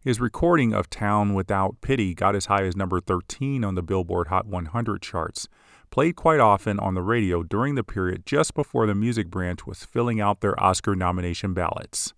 His 0.04 0.20
recording 0.20 0.74
of 0.74 0.90
Town 0.90 1.32
Without 1.32 1.80
Pity 1.80 2.12
got 2.12 2.36
as 2.36 2.44
high 2.44 2.64
as 2.64 2.76
number 2.76 3.00
13 3.00 3.64
on 3.64 3.74
the 3.74 3.82
Billboard 3.82 4.28
Hot 4.28 4.44
100 4.44 5.00
charts, 5.00 5.48
played 5.90 6.14
quite 6.14 6.40
often 6.40 6.78
on 6.78 6.92
the 6.92 7.00
radio 7.00 7.42
during 7.42 7.74
the 7.74 7.82
period 7.82 8.26
just 8.26 8.52
before 8.52 8.86
the 8.86 8.94
music 8.94 9.30
branch 9.30 9.66
was 9.66 9.82
filling 9.82 10.20
out 10.20 10.42
their 10.42 10.62
Oscar 10.62 10.94
nomination 10.94 11.54
ballots. 11.54 12.12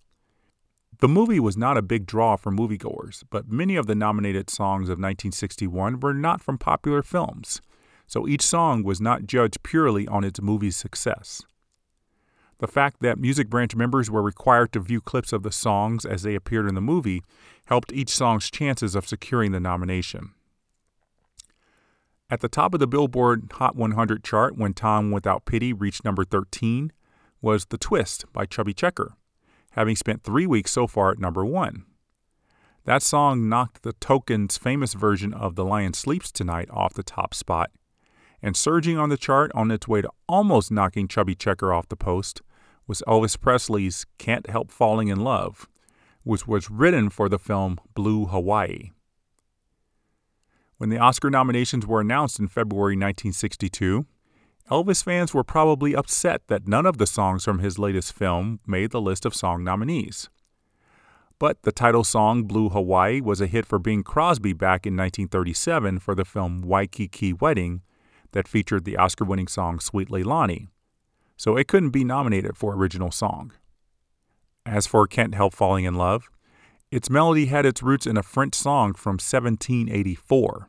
The 0.99 1.07
movie 1.07 1.39
was 1.39 1.55
not 1.55 1.77
a 1.77 1.81
big 1.81 2.05
draw 2.05 2.35
for 2.35 2.51
moviegoers, 2.51 3.23
but 3.29 3.47
many 3.49 3.77
of 3.77 3.87
the 3.87 3.95
nominated 3.95 4.49
songs 4.49 4.89
of 4.89 4.99
1961 4.99 6.01
were 6.01 6.13
not 6.13 6.41
from 6.41 6.57
popular 6.57 7.01
films, 7.01 7.61
so 8.05 8.27
each 8.27 8.41
song 8.41 8.83
was 8.83 8.99
not 8.99 9.27
judged 9.27 9.63
purely 9.63 10.05
on 10.09 10.25
its 10.25 10.41
movie's 10.41 10.75
success. 10.75 11.43
The 12.59 12.67
fact 12.67 13.01
that 13.01 13.19
Music 13.19 13.49
Branch 13.49 13.75
members 13.75 14.09
were 14.09 14.21
required 14.21 14.71
to 14.73 14.79
view 14.79 14.99
clips 14.99 15.31
of 15.31 15.43
the 15.43 15.51
songs 15.51 16.05
as 16.05 16.23
they 16.23 16.33
appeared 16.33 16.67
in 16.67 16.75
the 16.75 16.81
movie 16.81 17.23
helped 17.65 17.93
each 17.93 18.09
song's 18.09 18.49
chances 18.49 18.95
of 18.95 19.07
securing 19.07 19.51
the 19.51 19.59
nomination. 19.59 20.31
At 22.29 22.41
the 22.41 22.49
top 22.49 22.73
of 22.73 22.79
the 22.79 22.87
Billboard 22.87 23.51
Hot 23.53 23.75
100 23.75 24.23
chart 24.23 24.57
when 24.57 24.73
Town 24.73 25.11
Without 25.11 25.45
Pity 25.45 25.71
reached 25.71 26.03
number 26.03 26.25
13 26.25 26.91
was 27.41 27.65
The 27.65 27.77
Twist 27.77 28.25
by 28.33 28.45
Chubby 28.45 28.73
Checker, 28.73 29.13
having 29.71 29.95
spent 29.95 30.23
three 30.23 30.47
weeks 30.47 30.71
so 30.71 30.87
far 30.87 31.11
at 31.11 31.19
number 31.19 31.45
one. 31.45 31.85
That 32.85 33.03
song 33.03 33.47
knocked 33.47 33.83
the 33.83 33.93
Tokens' 33.93 34.57
famous 34.57 34.93
version 34.93 35.33
of 35.33 35.55
The 35.55 35.65
Lion 35.65 35.93
Sleeps 35.93 36.31
Tonight 36.31 36.69
off 36.71 36.93
the 36.93 37.03
top 37.03 37.33
spot, 37.33 37.69
and 38.41 38.55
surging 38.55 38.97
on 38.97 39.09
the 39.09 39.17
chart 39.17 39.51
on 39.55 39.71
its 39.71 39.87
way 39.87 40.01
to 40.01 40.09
almost 40.27 40.71
knocking 40.71 41.07
Chubby 41.07 41.35
Checker 41.35 41.73
off 41.73 41.89
the 41.89 41.95
post 41.95 42.41
was 42.87 43.03
Elvis 43.07 43.39
Presley's 43.39 44.05
Can't 44.17 44.49
Help 44.49 44.71
Falling 44.71 45.09
in 45.09 45.19
Love, 45.19 45.67
which 46.23 46.47
was 46.47 46.69
written 46.69 47.09
for 47.09 47.27
the 47.27 47.39
film 47.39 47.77
Blue 47.93 48.25
Hawaii. 48.25 48.91
When 50.77 50.89
the 50.89 50.99
Oscar 50.99 51.29
nominations 51.29 51.87
were 51.87 52.01
announced 52.01 52.39
in 52.39 52.47
February 52.47 52.93
1962, 52.93 54.05
Elvis 54.69 55.03
fans 55.03 55.33
were 55.33 55.43
probably 55.43 55.95
upset 55.95 56.41
that 56.47 56.67
none 56.67 56.85
of 56.85 56.97
the 56.97 57.07
songs 57.07 57.43
from 57.43 57.59
his 57.59 57.79
latest 57.79 58.13
film 58.13 58.59
made 58.67 58.91
the 58.91 59.01
list 59.01 59.25
of 59.25 59.33
song 59.33 59.63
nominees. 59.63 60.29
But 61.39 61.63
the 61.63 61.71
title 61.71 62.03
song 62.03 62.43
Blue 62.43 62.69
Hawaii 62.69 63.21
was 63.21 63.41
a 63.41 63.47
hit 63.47 63.65
for 63.65 63.79
Bing 63.79 64.03
Crosby 64.03 64.53
back 64.53 64.85
in 64.85 64.95
1937 64.95 65.99
for 65.99 66.13
the 66.15 66.25
film 66.25 66.61
Waikiki 66.61 67.33
Wedding 67.33 67.81
that 68.31 68.47
featured 68.47 68.85
the 68.85 68.97
Oscar 68.97 69.25
winning 69.25 69.47
song 69.47 69.79
Sweet 69.79 70.09
Leilani, 70.09 70.67
so 71.35 71.55
it 71.55 71.67
couldn't 71.67 71.91
be 71.91 72.03
nominated 72.03 72.57
for 72.57 72.73
Original 72.73 73.11
Song. 73.11 73.53
As 74.65 74.87
for 74.87 75.07
Can't 75.07 75.35
Help 75.35 75.53
Falling 75.53 75.85
in 75.85 75.95
Love, 75.95 76.29
its 76.91 77.09
melody 77.09 77.47
had 77.47 77.65
its 77.65 77.83
roots 77.83 78.07
in 78.07 78.17
a 78.17 78.23
French 78.23 78.55
song 78.55 78.93
from 78.93 79.13
1784. 79.13 80.67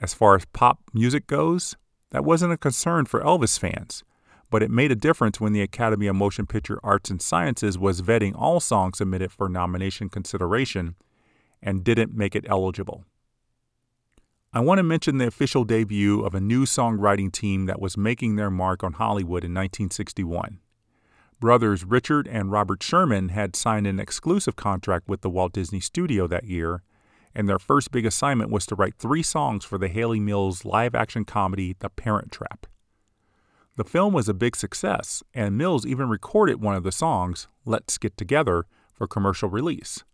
As 0.00 0.14
far 0.14 0.36
as 0.36 0.44
pop 0.46 0.80
music 0.92 1.26
goes, 1.26 1.76
that 2.10 2.24
wasn't 2.24 2.52
a 2.52 2.58
concern 2.58 3.06
for 3.06 3.20
Elvis 3.20 3.58
fans, 3.58 4.02
but 4.50 4.62
it 4.62 4.70
made 4.70 4.92
a 4.92 4.96
difference 4.96 5.40
when 5.40 5.52
the 5.52 5.62
Academy 5.62 6.06
of 6.06 6.16
Motion 6.16 6.46
Picture 6.46 6.78
Arts 6.82 7.08
and 7.08 7.22
Sciences 7.22 7.78
was 7.78 8.02
vetting 8.02 8.34
all 8.36 8.60
songs 8.60 8.98
submitted 8.98 9.32
for 9.32 9.48
nomination 9.48 10.08
consideration 10.08 10.96
and 11.62 11.84
didn't 11.84 12.14
make 12.14 12.34
it 12.34 12.44
eligible. 12.48 13.04
I 14.54 14.60
want 14.60 14.80
to 14.80 14.82
mention 14.82 15.16
the 15.16 15.28
official 15.28 15.64
debut 15.64 16.20
of 16.20 16.34
a 16.34 16.40
new 16.40 16.66
songwriting 16.66 17.32
team 17.32 17.64
that 17.64 17.80
was 17.80 17.96
making 17.96 18.36
their 18.36 18.50
mark 18.50 18.84
on 18.84 18.92
Hollywood 18.92 19.44
in 19.44 19.54
1961. 19.54 20.58
Brothers 21.40 21.86
Richard 21.86 22.28
and 22.28 22.52
Robert 22.52 22.82
Sherman 22.82 23.30
had 23.30 23.56
signed 23.56 23.86
an 23.86 23.98
exclusive 23.98 24.54
contract 24.54 25.08
with 25.08 25.22
the 25.22 25.30
Walt 25.30 25.54
Disney 25.54 25.80
Studio 25.80 26.26
that 26.26 26.44
year, 26.44 26.82
and 27.34 27.48
their 27.48 27.58
first 27.58 27.92
big 27.92 28.04
assignment 28.04 28.50
was 28.50 28.66
to 28.66 28.74
write 28.74 28.96
three 28.98 29.22
songs 29.22 29.64
for 29.64 29.78
the 29.78 29.88
Hayley 29.88 30.20
Mills 30.20 30.66
live 30.66 30.94
action 30.94 31.24
comedy 31.24 31.74
The 31.78 31.88
Parent 31.88 32.30
Trap. 32.30 32.66
The 33.78 33.84
film 33.84 34.12
was 34.12 34.28
a 34.28 34.34
big 34.34 34.54
success, 34.54 35.22
and 35.32 35.56
Mills 35.56 35.86
even 35.86 36.10
recorded 36.10 36.60
one 36.60 36.74
of 36.74 36.82
the 36.82 36.92
songs, 36.92 37.48
Let's 37.64 37.96
Get 37.96 38.18
Together, 38.18 38.66
for 38.92 39.06
commercial 39.06 39.48
release. 39.48 40.04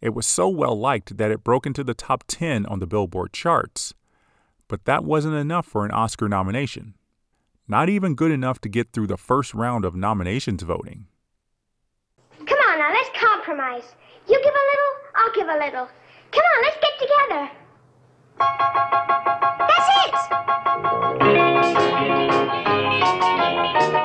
It 0.00 0.14
was 0.14 0.26
so 0.26 0.48
well 0.48 0.78
liked 0.78 1.18
that 1.18 1.30
it 1.30 1.44
broke 1.44 1.66
into 1.66 1.84
the 1.84 1.94
top 1.94 2.24
10 2.26 2.64
on 2.66 2.78
the 2.78 2.86
Billboard 2.86 3.32
charts. 3.32 3.94
But 4.66 4.84
that 4.86 5.04
wasn't 5.04 5.34
enough 5.34 5.66
for 5.66 5.84
an 5.84 5.90
Oscar 5.90 6.28
nomination. 6.28 6.94
Not 7.68 7.88
even 7.88 8.14
good 8.14 8.30
enough 8.32 8.60
to 8.62 8.68
get 8.68 8.92
through 8.92 9.08
the 9.08 9.16
first 9.16 9.52
round 9.54 9.84
of 9.84 9.94
nominations 9.94 10.62
voting. 10.62 11.06
Come 12.46 12.58
on 12.68 12.78
now, 12.78 12.92
let's 12.92 13.10
compromise. 13.18 13.94
You 14.26 14.40
give 14.42 14.54
a 14.54 14.64
little, 14.70 14.92
I'll 15.16 15.32
give 15.34 15.48
a 15.48 15.58
little. 15.64 15.88
Come 16.32 16.44
on, 16.44 16.62
let's 16.62 16.78
get 16.80 16.98
together. 16.98 17.50
That's 19.68 19.88
it. 23.94 23.99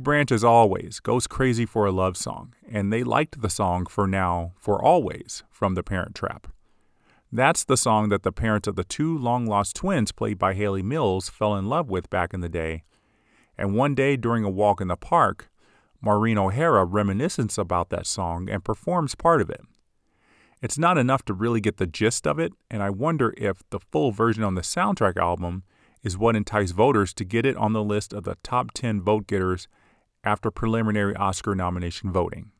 Music 0.00 0.04
branch, 0.04 0.32
as 0.32 0.42
always, 0.42 0.98
goes 0.98 1.26
crazy 1.26 1.66
for 1.66 1.84
a 1.84 1.92
love 1.92 2.16
song, 2.16 2.54
and 2.66 2.90
they 2.90 3.04
liked 3.04 3.42
the 3.42 3.50
song 3.50 3.84
For 3.84 4.06
Now, 4.06 4.52
For 4.56 4.82
Always 4.82 5.42
from 5.50 5.74
The 5.74 5.82
Parent 5.82 6.14
Trap. 6.14 6.46
That's 7.30 7.64
the 7.64 7.76
song 7.76 8.08
that 8.08 8.22
the 8.22 8.32
parents 8.32 8.66
of 8.66 8.76
the 8.76 8.84
two 8.84 9.18
long 9.18 9.44
lost 9.44 9.76
twins, 9.76 10.10
played 10.10 10.38
by 10.38 10.54
Hayley 10.54 10.82
Mills, 10.82 11.28
fell 11.28 11.54
in 11.54 11.68
love 11.68 11.90
with 11.90 12.08
back 12.08 12.32
in 12.32 12.40
the 12.40 12.48
day. 12.48 12.84
And 13.58 13.74
one 13.74 13.94
day 13.94 14.16
during 14.16 14.42
a 14.42 14.48
walk 14.48 14.80
in 14.80 14.88
the 14.88 14.96
park, 14.96 15.50
Maureen 16.00 16.38
O'Hara 16.38 16.86
reminisces 16.86 17.58
about 17.58 17.90
that 17.90 18.06
song 18.06 18.48
and 18.48 18.64
performs 18.64 19.14
part 19.14 19.42
of 19.42 19.50
it. 19.50 19.60
It's 20.62 20.78
not 20.78 20.96
enough 20.96 21.26
to 21.26 21.34
really 21.34 21.60
get 21.60 21.76
the 21.76 21.86
gist 21.86 22.26
of 22.26 22.38
it, 22.38 22.54
and 22.70 22.82
I 22.82 22.88
wonder 22.88 23.34
if 23.36 23.62
the 23.68 23.80
full 23.80 24.12
version 24.12 24.44
on 24.44 24.54
the 24.54 24.62
soundtrack 24.62 25.18
album 25.18 25.62
is 26.02 26.16
what 26.16 26.36
enticed 26.36 26.72
voters 26.72 27.12
to 27.12 27.24
get 27.26 27.44
it 27.44 27.58
on 27.58 27.74
the 27.74 27.84
list 27.84 28.14
of 28.14 28.24
the 28.24 28.38
top 28.42 28.70
10 28.72 29.02
vote 29.02 29.26
getters 29.26 29.68
after 30.24 30.50
preliminary 30.50 31.14
Oscar 31.16 31.54
nomination 31.54 32.12
voting. 32.12 32.50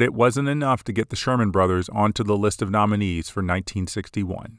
But 0.00 0.06
it 0.06 0.14
wasn't 0.14 0.48
enough 0.48 0.82
to 0.84 0.94
get 0.94 1.10
the 1.10 1.14
Sherman 1.14 1.50
Brothers 1.50 1.90
onto 1.90 2.24
the 2.24 2.34
list 2.34 2.62
of 2.62 2.70
nominees 2.70 3.28
for 3.28 3.40
1961. 3.40 4.58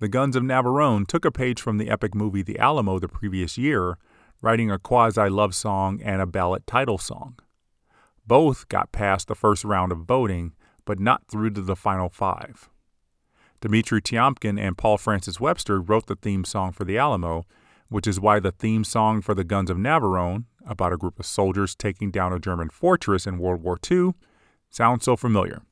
The 0.00 0.08
Guns 0.08 0.36
of 0.36 0.42
Navarone 0.42 1.06
took 1.06 1.24
a 1.24 1.32
page 1.32 1.58
from 1.58 1.78
the 1.78 1.88
epic 1.88 2.14
movie 2.14 2.42
The 2.42 2.58
Alamo 2.58 2.98
the 2.98 3.08
previous 3.08 3.56
year, 3.56 3.96
writing 4.42 4.70
a 4.70 4.78
quasi 4.78 5.30
love 5.30 5.54
song 5.54 6.02
and 6.02 6.20
a 6.20 6.26
ballad 6.26 6.66
title 6.66 6.98
song. 6.98 7.38
Both 8.26 8.68
got 8.68 8.92
past 8.92 9.28
the 9.28 9.34
first 9.34 9.64
round 9.64 9.92
of 9.92 10.00
voting, 10.00 10.52
but 10.84 11.00
not 11.00 11.26
through 11.26 11.52
to 11.52 11.62
the 11.62 11.74
final 11.74 12.10
five. 12.10 12.68
Dmitri 13.62 14.02
Tiomkin 14.02 14.60
and 14.60 14.76
Paul 14.76 14.98
Francis 14.98 15.40
Webster 15.40 15.80
wrote 15.80 16.04
the 16.04 16.16
theme 16.16 16.44
song 16.44 16.70
for 16.70 16.84
The 16.84 16.98
Alamo, 16.98 17.46
which 17.88 18.06
is 18.06 18.20
why 18.20 18.40
the 18.40 18.52
theme 18.52 18.84
song 18.84 19.22
for 19.22 19.34
The 19.34 19.42
Guns 19.42 19.70
of 19.70 19.78
Navarone, 19.78 20.44
about 20.66 20.92
a 20.92 20.96
group 20.96 21.18
of 21.18 21.26
soldiers 21.26 21.74
taking 21.74 22.10
down 22.10 22.32
a 22.32 22.38
German 22.38 22.70
fortress 22.70 23.26
in 23.26 23.38
World 23.38 23.62
War 23.62 23.78
II, 23.90 24.12
sounds 24.70 25.04
so 25.04 25.16
familiar. 25.16 25.62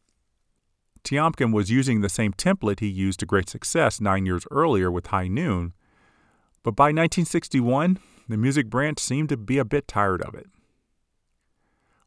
Tiomkin 1.05 1.53
was 1.53 1.71
using 1.71 2.01
the 2.01 2.09
same 2.09 2.33
template 2.33 2.81
he 2.81 2.89
used 2.89 3.21
to 3.21 3.27
great 3.27 3.49
success 3.49 4.01
nine 4.01 4.27
years 4.27 4.47
earlier 4.51 4.91
with 4.91 5.07
High 5.07 5.29
Noon, 5.29 5.73
but 6.63 6.77
by 6.77 6.87
1961, 6.87 7.99
the 8.29 8.37
music 8.37 8.69
branch 8.69 8.99
seemed 8.99 9.31
to 9.31 9.37
be 9.37 9.59
a 9.59 9.65
bit 9.65 9.89
tired 9.89 10.23
of 10.23 10.35
it. 10.35 10.47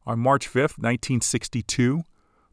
On 0.06 0.20
March 0.20 0.48
5, 0.48 0.56
1962, 0.78 2.04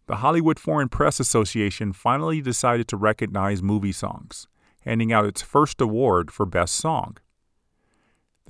the 0.06 0.16
Hollywood 0.16 0.58
Foreign 0.58 0.88
Press 0.88 1.20
Association 1.20 1.92
finally 1.92 2.40
decided 2.40 2.88
to 2.88 2.96
recognize 2.96 3.62
movie 3.62 3.92
songs, 3.92 4.48
handing 4.80 5.12
out 5.12 5.26
its 5.26 5.42
first 5.42 5.80
award 5.80 6.30
for 6.30 6.46
Best 6.46 6.74
Song. 6.74 7.18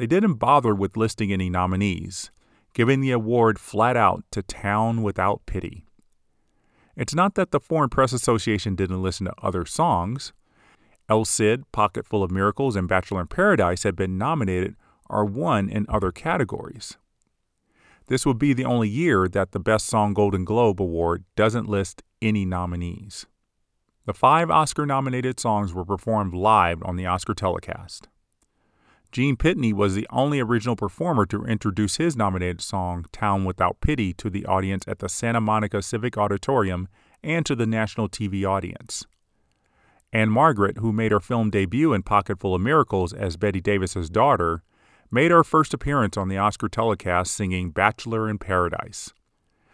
They 0.01 0.07
didn't 0.07 0.37
bother 0.37 0.75
with 0.75 0.97
listing 0.97 1.31
any 1.31 1.51
nominees, 1.51 2.31
giving 2.73 3.03
the 3.03 3.11
award 3.11 3.59
flat 3.59 3.99
out 3.99 4.25
to 4.31 4.41
Town 4.41 5.03
Without 5.03 5.45
Pity. 5.45 5.85
It's 6.97 7.15
not 7.15 7.35
that 7.35 7.51
the 7.51 7.61
Foreign 7.61 7.91
Press 7.91 8.15
Association 8.15 8.75
didn't 8.75 9.03
listen 9.03 9.27
to 9.27 9.35
other 9.43 9.67
songs. 9.67 10.33
El 11.11 11.27
Cid, 11.27 11.71
Pocket 11.71 12.07
Full 12.07 12.23
of 12.23 12.31
Miracles, 12.31 12.77
and 12.77 12.89
Bachelor 12.89 13.21
in 13.21 13.27
Paradise 13.27 13.83
had 13.83 13.95
been 13.95 14.17
nominated 14.17 14.75
or 15.11 15.27
won 15.27 15.69
in 15.69 15.85
other 15.91 16.13
categories. 16.13 16.97
This 18.07 18.25
would 18.25 18.39
be 18.39 18.55
the 18.55 18.65
only 18.65 18.89
year 18.89 19.29
that 19.29 19.53
the 19.53 19.61
Best 19.61 19.85
Song 19.85 20.15
Golden 20.15 20.47
Globe 20.47 20.81
Award 20.81 21.25
doesn't 21.37 21.69
list 21.69 22.03
any 22.23 22.47
nominees. 22.47 23.27
The 24.07 24.15
five 24.15 24.51
Oscar 24.51 24.87
nominated 24.87 25.39
songs 25.39 25.75
were 25.75 25.85
performed 25.85 26.33
live 26.33 26.83
on 26.85 26.97
the 26.97 27.05
Oscar 27.05 27.35
telecast. 27.35 28.09
Gene 29.13 29.37
Pitney 29.37 29.73
was 29.73 29.95
the 29.97 30.07
only 30.11 30.39
original 30.39 30.77
performer 30.77 31.27
to 31.27 31.45
introduce 31.45 31.97
his 31.97 32.17
nominated 32.17 32.61
song, 32.61 33.07
Town 33.11 33.45
Without 33.45 33.81
Pity, 33.81 34.13
to 34.15 34.31
the 34.31 34.47
audience 34.47 34.85
at 34.87 35.01
the 35.01 35.09
Santa 35.09 35.41
Monica 35.41 35.83
Civic 35.83 36.17
Auditorium 36.17 36.87
and 37.23 37.45
to 37.45 37.57
the 37.57 37.67
national 37.67 38.09
TV 38.09 38.49
audience. 38.49 39.05
Ann-Margret 40.13 40.79
who 40.79 40.93
made 40.93 41.11
her 41.11 41.21
film 41.21 41.51
debut 41.51 41.93
in 41.93 42.03
Pocketful 42.03 42.55
of 42.55 42.61
Miracles 42.61 43.13
as 43.13 43.37
Bette 43.37 43.61
Davis's 43.61 44.11
daughter, 44.11 44.63
made 45.11 45.33
her 45.33 45.43
first 45.43 45.75
appearance 45.75 46.17
on 46.17 46.29
the 46.29 46.39
Oscar 46.39 46.69
telecast 46.69 47.35
singing 47.35 47.71
Bachelor 47.71 48.29
in 48.29 48.39
Paradise. 48.39 49.13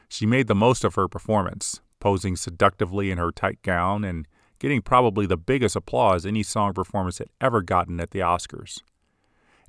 She 0.08 0.24
made 0.24 0.46
the 0.46 0.54
most 0.54 0.82
of 0.82 0.94
her 0.94 1.08
performance, 1.08 1.82
posing 2.00 2.36
seductively 2.36 3.10
in 3.10 3.18
her 3.18 3.32
tight 3.32 3.60
gown 3.62 4.02
and 4.02 4.26
getting 4.58 4.80
probably 4.80 5.26
the 5.26 5.36
biggest 5.36 5.76
applause 5.76 6.24
any 6.24 6.42
song 6.42 6.72
performance 6.72 7.18
had 7.18 7.28
ever 7.40 7.60
gotten 7.60 8.00
at 8.00 8.12
the 8.12 8.20
Oscars. 8.20 8.80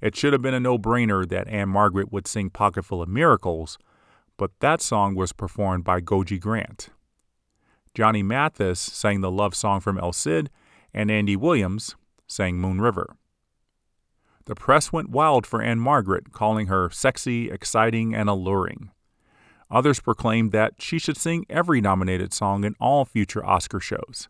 It 0.01 0.15
should 0.15 0.33
have 0.33 0.41
been 0.41 0.53
a 0.53 0.59
no 0.59 0.77
brainer 0.77 1.27
that 1.27 1.47
Ann-Margret 1.47 2.11
would 2.11 2.27
sing 2.27 2.49
Pocketful 2.49 3.01
of 3.01 3.09
Miracles, 3.09 3.77
but 4.37 4.51
that 4.59 4.81
song 4.81 5.15
was 5.15 5.33
performed 5.33 5.83
by 5.83 6.01
Gogi 6.01 6.39
Grant. 6.39 6.89
Johnny 7.95 8.21
Mathis 8.21 8.79
sang 8.79 9.21
the 9.21 9.31
love 9.31 9.55
song 9.55 9.79
from 9.79 9.97
El 9.97 10.13
Cid, 10.13 10.51
and 10.93 11.09
Andy 11.09 11.35
Williams 11.35 11.95
sang 12.27 12.57
Moon 12.57 12.79
River. 12.79 13.15
The 14.45 14.55
press 14.55 14.93
went 14.93 15.09
wild 15.09 15.47
for 15.47 15.61
Ann-Margret, 15.61 16.31
calling 16.31 16.67
her 16.67 16.89
sexy, 16.91 17.49
exciting, 17.49 18.13
and 18.13 18.29
alluring. 18.29 18.91
Others 19.69 19.99
proclaimed 19.99 20.51
that 20.51 20.75
she 20.79 20.99
should 20.99 21.17
sing 21.17 21.45
every 21.49 21.81
nominated 21.81 22.33
song 22.33 22.63
in 22.63 22.75
all 22.79 23.03
future 23.03 23.45
Oscar 23.45 23.79
shows. 23.79 24.29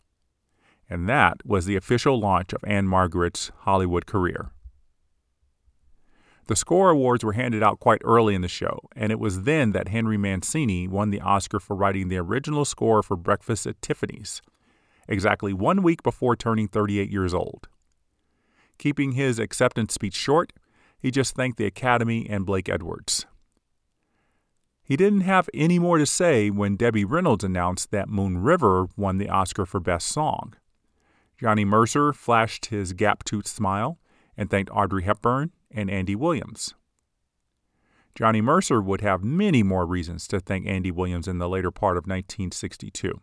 And 0.89 1.07
that 1.09 1.45
was 1.45 1.65
the 1.65 1.75
official 1.75 2.19
launch 2.19 2.53
of 2.53 2.63
Ann-Margret's 2.63 3.51
Hollywood 3.59 4.05
career. 4.05 4.51
The 6.47 6.55
score 6.55 6.89
awards 6.89 7.25
were 7.25 7.33
handed 7.33 7.61
out 7.61 7.81
quite 7.81 8.01
early 8.05 8.33
in 8.33 8.41
the 8.41 8.47
show, 8.47 8.79
and 8.95 9.11
it 9.11 9.19
was 9.19 9.43
then 9.43 9.73
that 9.73 9.89
Henry 9.89 10.17
Mancini 10.17 10.87
won 10.87 11.09
the 11.09 11.19
Oscar 11.19 11.59
for 11.59 11.75
writing 11.75 12.07
the 12.07 12.17
original 12.17 12.63
score 12.63 13.03
for 13.03 13.17
Breakfast 13.17 13.67
at 13.67 13.81
Tiffany's, 13.81 14.41
exactly 15.09 15.51
one 15.51 15.83
week 15.83 16.03
before 16.03 16.37
turning 16.37 16.69
38 16.69 17.09
years 17.09 17.33
old. 17.33 17.67
Keeping 18.77 19.11
his 19.11 19.39
acceptance 19.39 19.93
speech 19.93 20.13
short, 20.13 20.53
he 20.97 21.11
just 21.11 21.35
thanked 21.35 21.57
the 21.57 21.65
Academy 21.65 22.25
and 22.29 22.45
Blake 22.45 22.69
Edwards. 22.69 23.25
He 24.81 24.95
didn't 24.95 25.21
have 25.21 25.49
any 25.53 25.79
more 25.79 25.97
to 25.97 26.05
say 26.05 26.49
when 26.49 26.77
Debbie 26.77 27.03
Reynolds 27.03 27.43
announced 27.43 27.91
that 27.91 28.07
Moon 28.07 28.37
River 28.37 28.87
won 28.95 29.17
the 29.17 29.27
Oscar 29.27 29.65
for 29.65 29.81
Best 29.81 30.07
Song. 30.07 30.53
Johnny 31.37 31.65
Mercer 31.65 32.13
flashed 32.13 32.67
his 32.67 32.93
gap 32.93 33.25
toothed 33.25 33.47
smile 33.47 33.99
and 34.37 34.49
thanked 34.49 34.71
Audrey 34.73 35.03
Hepburn 35.03 35.51
and 35.71 35.89
Andy 35.89 36.15
Williams. 36.15 36.73
Johnny 38.15 38.41
Mercer 38.41 38.81
would 38.81 39.01
have 39.01 39.23
many 39.23 39.61
more 39.61 39.85
reasons 39.85 40.27
to 40.27 40.39
thank 40.39 40.65
Andy 40.65 40.89
Williams 40.89 41.27
in 41.27 41.37
the 41.37 41.47
later 41.47 41.69
part 41.69 41.97
of 41.97 42.05
1962. 42.05 43.21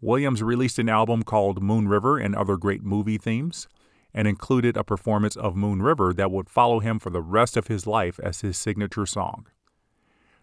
Williams 0.00 0.42
released 0.42 0.78
an 0.78 0.88
album 0.88 1.22
called 1.22 1.62
Moon 1.62 1.88
River 1.88 2.18
and 2.18 2.34
Other 2.34 2.56
Great 2.56 2.82
Movie 2.82 3.18
Themes 3.18 3.68
and 4.14 4.26
included 4.26 4.76
a 4.76 4.84
performance 4.84 5.36
of 5.36 5.56
Moon 5.56 5.82
River 5.82 6.14
that 6.14 6.30
would 6.30 6.48
follow 6.48 6.80
him 6.80 6.98
for 6.98 7.10
the 7.10 7.20
rest 7.20 7.56
of 7.56 7.66
his 7.66 7.86
life 7.86 8.18
as 8.22 8.40
his 8.40 8.56
signature 8.56 9.06
song. 9.06 9.46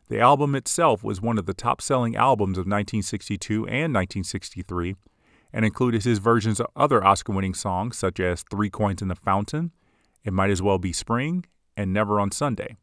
The 0.07 0.19
album 0.19 0.53
itself 0.53 1.03
was 1.03 1.19
one 1.19 1.39
of 1.39 1.47
the 1.47 1.53
top 1.53 1.81
selling 1.81 2.15
albums 2.15 2.57
of 2.57 2.67
1962 2.67 3.65
and 3.65 3.93
1963 3.93 4.95
and 5.51 5.65
included 5.65 6.03
his 6.03 6.19
versions 6.19 6.59
of 6.59 6.67
other 6.75 7.03
Oscar 7.03 7.33
winning 7.33 7.55
songs 7.55 7.97
such 7.97 8.19
as 8.19 8.43
Three 8.43 8.69
Coins 8.69 9.01
in 9.01 9.07
the 9.07 9.15
Fountain 9.15 9.71
it 10.25 10.33
Might 10.33 10.49
As 10.49 10.61
Well 10.61 10.79
Be 10.79 10.91
Spring, 10.91 11.45
and 11.77 11.93
Never 11.93 12.19
on 12.19 12.31
Sunday. 12.31 12.75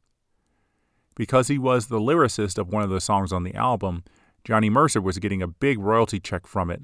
Because 1.15 1.49
he 1.49 1.59
was 1.59 1.89
the 1.89 2.01
lyricist 2.01 2.57
of 2.57 2.69
one 2.69 2.83
of 2.83 2.91
the 2.91 3.01
songs 3.01 3.33
on 3.33 3.43
the 3.43 3.55
album, 3.55 4.05
Johnny 4.45 4.71
Mercer 4.71 5.01
was 5.01 5.19
getting 5.19 5.43
a 5.43 5.49
big 5.49 5.79
royalty 5.79 6.19
check 6.19 6.47
from 6.47 6.71
it, 6.71 6.83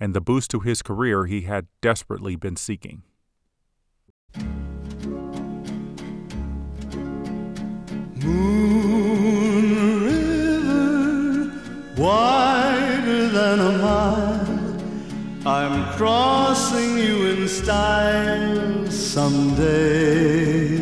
and 0.00 0.14
the 0.14 0.20
boost 0.20 0.50
to 0.50 0.60
his 0.60 0.82
career 0.82 1.26
he 1.26 1.42
had 1.42 1.66
desperately 1.80 2.34
been 2.36 2.56
seeking. 2.56 3.02
Moon 8.16 10.04
River, 10.04 11.52
wider 11.96 13.28
than 13.28 13.60
a 13.60 13.78
mile. 13.78 14.38
I'm 15.46 15.96
crossing 15.96 16.98
you 16.98 17.26
in 17.26 17.48
style 17.48 18.77
someday. 19.18 20.78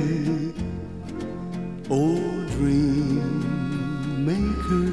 Oh, 1.89 2.20
dream 2.55 3.32
maker, 4.30 4.93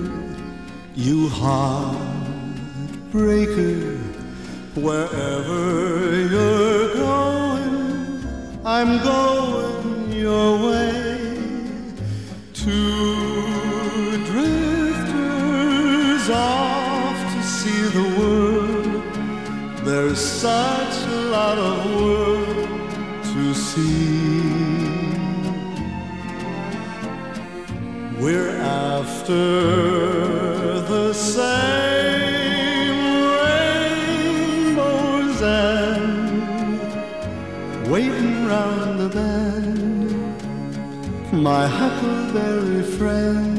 you 0.96 1.18
heartbreaker, 1.42 2.02
wherever 4.88 5.62
you're 6.34 6.88
going, 6.94 7.76
I'm 8.64 8.92
going 9.12 10.14
your 10.26 10.50
way. 10.68 11.12
Two 12.54 14.24
drifters 14.30 16.26
off 16.30 17.18
to 17.34 17.40
see 17.58 17.84
the 17.98 18.08
world. 18.18 19.04
There's 19.88 20.22
such 20.48 20.96
a 21.18 21.20
lot 21.36 21.58
of 21.58 21.74
world 21.94 22.33
We're 28.22 28.56
after 28.60 29.34
the 30.82 31.12
same 31.14 32.54
rainbows 34.70 35.42
and 35.42 36.52
waiting 37.92 38.46
round 38.46 39.00
the 39.00 39.10
bend. 39.10 40.12
My 41.34 41.66
huckleberry 41.66 42.84
friend, 42.84 43.53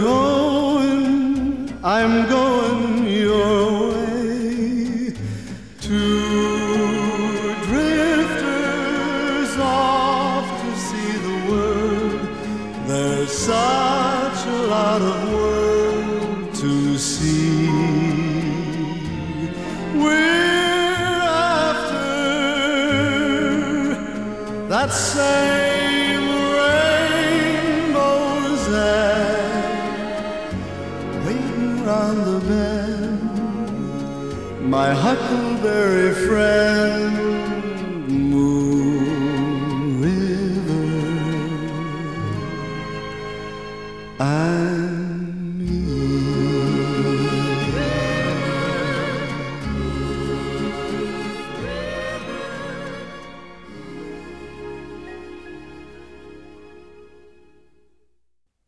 going, 0.00 1.72
I'm 1.84 2.28
going 2.28 3.06
your 3.06 3.90
way. 3.92 5.14
Two 5.80 7.54
drifters 7.68 9.52
off 9.58 10.46
to 10.62 10.70
see 10.86 11.12
the 11.28 11.36
world. 11.50 12.22
There's 12.86 13.32
such 13.32 14.46
a 14.46 14.58
lot 14.68 15.02
of 15.02 15.32
world 15.32 16.54
to 16.54 16.98
see. 16.98 17.68
We're 19.96 21.22
after 21.52 22.08
that 24.68 24.90
same 24.92 25.59
My 34.80 34.94
huckleberry 34.94 36.14
friend, 36.26 37.14
Moon 38.08 40.00
River, 40.00 40.86
and. 44.18 44.80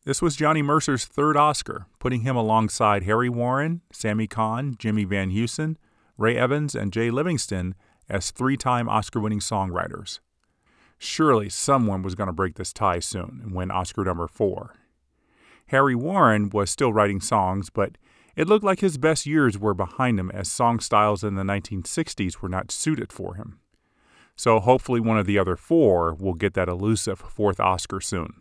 This 0.05 0.21
was 0.21 0.37
Johnny 0.37 0.61
Mercer's 0.61 1.07
third 1.07 1.39
Oscar, 1.39 1.87
putting 1.99 2.21
him 2.21 2.37
alongside 2.37 3.05
Harry 3.05 3.31
Warren, 3.31 3.81
Sammy 3.91 4.27
Cahn, 4.27 4.77
Jimmy 4.79 5.05
Van 5.05 5.31
Heusen, 5.31 5.79
Ray 6.23 6.37
Evans, 6.37 6.77
and 6.77 6.93
Jay 6.93 7.11
Livingston 7.11 7.75
as 8.09 8.31
three 8.31 8.57
time 8.57 8.89
Oscar 8.89 9.19
winning 9.19 9.41
songwriters. 9.41 10.21
Surely 10.97 11.49
someone 11.49 12.03
was 12.03 12.15
going 12.15 12.29
to 12.29 12.33
break 12.33 12.55
this 12.55 12.73
tie 12.73 13.01
soon 13.01 13.41
and 13.43 13.53
win 13.53 13.73
Oscar 13.73 14.05
number 14.05 14.29
four. 14.29 14.77
Harry 15.67 15.97
Warren 15.97 16.49
was 16.51 16.71
still 16.71 16.93
writing 16.93 17.21
songs, 17.21 17.71
but 17.71 17.99
it 18.37 18.47
looked 18.47 18.65
like 18.65 18.79
his 18.79 18.99
best 18.99 19.27
years 19.27 19.59
were 19.59 19.75
behind 19.75 20.21
him 20.21 20.31
as 20.31 20.51
song 20.51 20.79
styles 20.79 21.25
in 21.25 21.35
the 21.35 21.43
1960s 21.43 22.41
were 22.41 22.49
not 22.49 22.71
suited 22.71 23.13
for 23.13 23.35
him. 23.35 23.59
So 24.37 24.61
hopefully 24.61 25.01
one 25.01 25.19
of 25.19 25.27
the 25.27 25.41
other 25.41 25.57
four 25.57 26.15
will 26.15 26.35
get 26.35 26.55
that 26.55 26.69
elusive 26.69 27.19
fourth 27.19 27.59
Oscar 27.59 28.01
soon. 28.01 28.35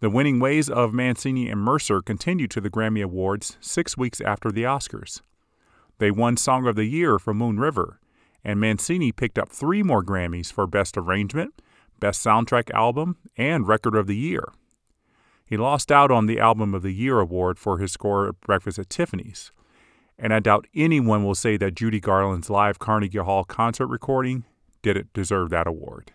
The 0.00 0.10
winning 0.10 0.40
ways 0.40 0.68
of 0.68 0.92
Mancini 0.92 1.48
and 1.48 1.60
Mercer 1.60 2.02
continued 2.02 2.50
to 2.50 2.60
the 2.60 2.70
Grammy 2.70 3.02
Awards 3.02 3.56
six 3.60 3.96
weeks 3.96 4.20
after 4.20 4.50
the 4.50 4.64
Oscars. 4.64 5.22
They 6.00 6.10
won 6.10 6.38
Song 6.38 6.66
of 6.66 6.76
the 6.76 6.86
Year 6.86 7.18
for 7.18 7.34
Moon 7.34 7.60
River, 7.60 8.00
and 8.42 8.58
Mancini 8.58 9.12
picked 9.12 9.38
up 9.38 9.50
three 9.50 9.82
more 9.82 10.02
Grammys 10.02 10.50
for 10.50 10.66
Best 10.66 10.96
Arrangement, 10.96 11.60
Best 12.00 12.24
Soundtrack 12.24 12.70
Album, 12.70 13.18
and 13.36 13.68
Record 13.68 13.94
of 13.94 14.06
the 14.06 14.16
Year. 14.16 14.50
He 15.44 15.58
lost 15.58 15.92
out 15.92 16.10
on 16.10 16.24
the 16.24 16.40
Album 16.40 16.74
of 16.74 16.80
the 16.80 16.94
Year 16.94 17.20
award 17.20 17.58
for 17.58 17.76
his 17.76 17.92
score 17.92 18.28
at 18.28 18.40
Breakfast 18.40 18.78
at 18.78 18.88
Tiffany's, 18.88 19.52
and 20.18 20.32
I 20.32 20.40
doubt 20.40 20.66
anyone 20.74 21.22
will 21.22 21.34
say 21.34 21.58
that 21.58 21.74
Judy 21.74 22.00
Garland's 22.00 22.48
live 22.48 22.78
Carnegie 22.78 23.18
Hall 23.18 23.44
concert 23.44 23.88
recording 23.88 24.44
didn't 24.80 25.12
deserve 25.12 25.50
that 25.50 25.66
award. 25.66 26.12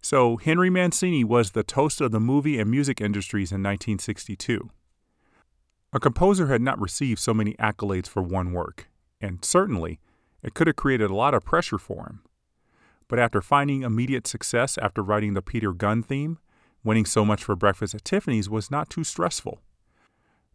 So, 0.00 0.36
Henry 0.36 0.70
Mancini 0.70 1.24
was 1.24 1.50
the 1.50 1.64
toast 1.64 2.00
of 2.00 2.12
the 2.12 2.20
movie 2.20 2.60
and 2.60 2.70
music 2.70 3.00
industries 3.00 3.50
in 3.50 3.60
1962. 3.64 4.70
A 5.96 5.98
composer 5.98 6.48
had 6.48 6.60
not 6.60 6.78
received 6.78 7.18
so 7.18 7.32
many 7.32 7.54
accolades 7.54 8.06
for 8.06 8.22
one 8.22 8.52
work, 8.52 8.90
and 9.18 9.42
certainly 9.42 9.98
it 10.42 10.52
could 10.52 10.66
have 10.66 10.76
created 10.76 11.10
a 11.10 11.14
lot 11.14 11.32
of 11.32 11.42
pressure 11.42 11.78
for 11.78 12.04
him. 12.04 12.20
But 13.08 13.18
after 13.18 13.40
finding 13.40 13.80
immediate 13.80 14.26
success 14.26 14.76
after 14.76 15.02
writing 15.02 15.32
the 15.32 15.40
Peter 15.40 15.72
Gunn 15.72 16.02
theme, 16.02 16.36
winning 16.84 17.06
so 17.06 17.24
much 17.24 17.42
for 17.42 17.56
Breakfast 17.56 17.94
at 17.94 18.04
Tiffany's 18.04 18.50
was 18.50 18.70
not 18.70 18.90
too 18.90 19.04
stressful. 19.04 19.62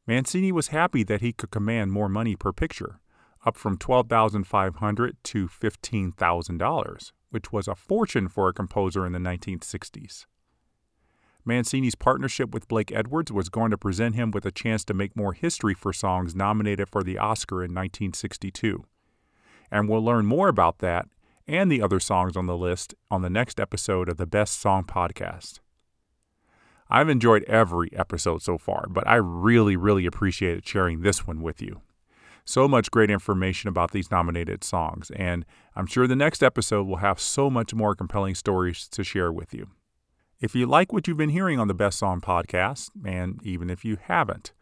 Mancini 0.05 0.51
was 0.51 0.67
happy 0.67 1.01
that 1.05 1.21
he 1.21 1.33
could 1.33 1.49
command 1.49 1.91
more 1.91 2.07
money 2.07 2.35
per 2.35 2.53
picture, 2.53 2.99
up 3.43 3.57
from 3.57 3.79
12,500 3.79 5.17
to 5.23 5.47
$15,000, 5.47 7.11
which 7.31 7.51
was 7.51 7.67
a 7.67 7.73
fortune 7.73 8.27
for 8.27 8.47
a 8.47 8.53
composer 8.53 9.07
in 9.07 9.11
the 9.11 9.17
1960s. 9.17 10.27
Mancini's 11.45 11.95
partnership 11.95 12.53
with 12.53 12.67
Blake 12.67 12.91
Edwards 12.91 13.31
was 13.31 13.49
going 13.49 13.71
to 13.71 13.77
present 13.77 14.15
him 14.15 14.31
with 14.31 14.45
a 14.45 14.51
chance 14.51 14.83
to 14.85 14.93
make 14.93 15.15
more 15.15 15.33
history 15.33 15.73
for 15.73 15.91
songs 15.91 16.35
nominated 16.35 16.89
for 16.89 17.03
the 17.03 17.17
Oscar 17.17 17.57
in 17.63 17.71
1962. 17.71 18.85
And 19.71 19.89
we'll 19.89 20.03
learn 20.03 20.25
more 20.25 20.49
about 20.49 20.79
that 20.79 21.07
and 21.47 21.71
the 21.71 21.81
other 21.81 21.99
songs 21.99 22.37
on 22.37 22.45
the 22.45 22.57
list 22.57 22.93
on 23.09 23.21
the 23.21 23.29
next 23.29 23.59
episode 23.59 24.09
of 24.09 24.17
the 24.17 24.27
Best 24.27 24.59
Song 24.59 24.83
Podcast. 24.83 25.59
I've 26.89 27.09
enjoyed 27.09 27.43
every 27.43 27.89
episode 27.95 28.41
so 28.41 28.57
far, 28.57 28.85
but 28.89 29.07
I 29.07 29.15
really, 29.15 29.75
really 29.75 30.05
appreciated 30.05 30.67
sharing 30.67 31.01
this 31.01 31.25
one 31.25 31.41
with 31.41 31.61
you. 31.61 31.81
So 32.43 32.67
much 32.67 32.91
great 32.91 33.09
information 33.09 33.69
about 33.69 33.91
these 33.91 34.11
nominated 34.11 34.63
songs, 34.63 35.09
and 35.15 35.45
I'm 35.75 35.85
sure 35.85 36.05
the 36.05 36.15
next 36.15 36.43
episode 36.43 36.85
will 36.87 36.97
have 36.97 37.19
so 37.19 37.49
much 37.49 37.73
more 37.73 37.95
compelling 37.95 38.35
stories 38.35 38.89
to 38.89 39.03
share 39.03 39.31
with 39.31 39.53
you. 39.53 39.69
If 40.41 40.55
you 40.55 40.65
like 40.65 40.91
what 40.91 41.07
you've 41.07 41.17
been 41.17 41.29
hearing 41.29 41.59
on 41.59 41.67
the 41.67 41.75
Best 41.75 41.99
Song 41.99 42.19
podcast, 42.19 42.89
and 43.05 43.39
even 43.43 43.69
if 43.69 43.85
you 43.85 43.99
haven't, 44.01 44.53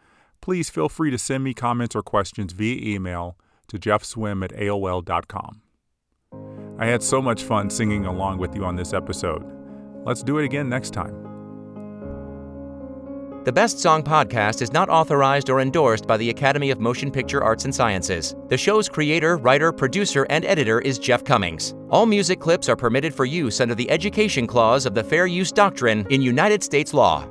please 0.42 0.70
feel 0.70 0.90
free 0.90 1.10
to 1.10 1.18
send 1.18 1.42
me 1.42 1.54
comments 1.54 1.96
or 1.96 2.02
questions 2.02 2.52
via 2.52 2.76
email 2.96 3.38
to 3.70 3.80
jeffswim 3.80 4.44
at 4.44 4.52
AOL.com. 4.52 5.62
I 6.78 6.86
had 6.86 7.02
so 7.02 7.22
much 7.22 7.44
fun 7.44 7.70
singing 7.70 8.06
along 8.06 8.40
with 8.40 8.56
you 8.56 8.66
on 8.66 8.76
this 8.76 8.92
episode. 8.92 9.50
Let's 10.06 10.22
do 10.22 10.38
it 10.38 10.44
again 10.44 10.68
next 10.68 10.92
time. 10.92 11.29
The 13.50 13.54
Best 13.54 13.80
Song 13.80 14.04
podcast 14.04 14.62
is 14.62 14.72
not 14.74 14.90
authorized 14.90 15.50
or 15.50 15.60
endorsed 15.60 16.06
by 16.06 16.18
the 16.18 16.30
Academy 16.30 16.70
of 16.70 16.80
Motion 16.80 17.10
Picture 17.10 17.44
Arts 17.44 17.66
and 17.66 17.74
Sciences. 17.74 18.36
The 18.48 18.56
show's 18.56 18.88
creator, 18.88 19.38
writer, 19.38 19.72
producer, 19.72 20.28
and 20.30 20.46
editor 20.46 20.82
is 20.82 21.00
Jeff 21.00 21.24
Commings. 21.24 21.74
All 21.90 22.06
music 22.06 22.40
clips 22.40 22.70
are 22.70 22.76
permitted 22.76 23.12
for 23.12 23.26
use 23.26 23.60
under 23.60 23.74
the 23.74 23.90
Education 23.90 24.46
Clause 24.46 24.86
of 24.86 24.94
the 24.94 25.04
Fair 25.04 25.26
Use 25.26 25.52
Doctrine 25.52 26.06
in 26.12 26.22
United 26.22 26.64
States 26.64 26.94
law. 26.94 27.28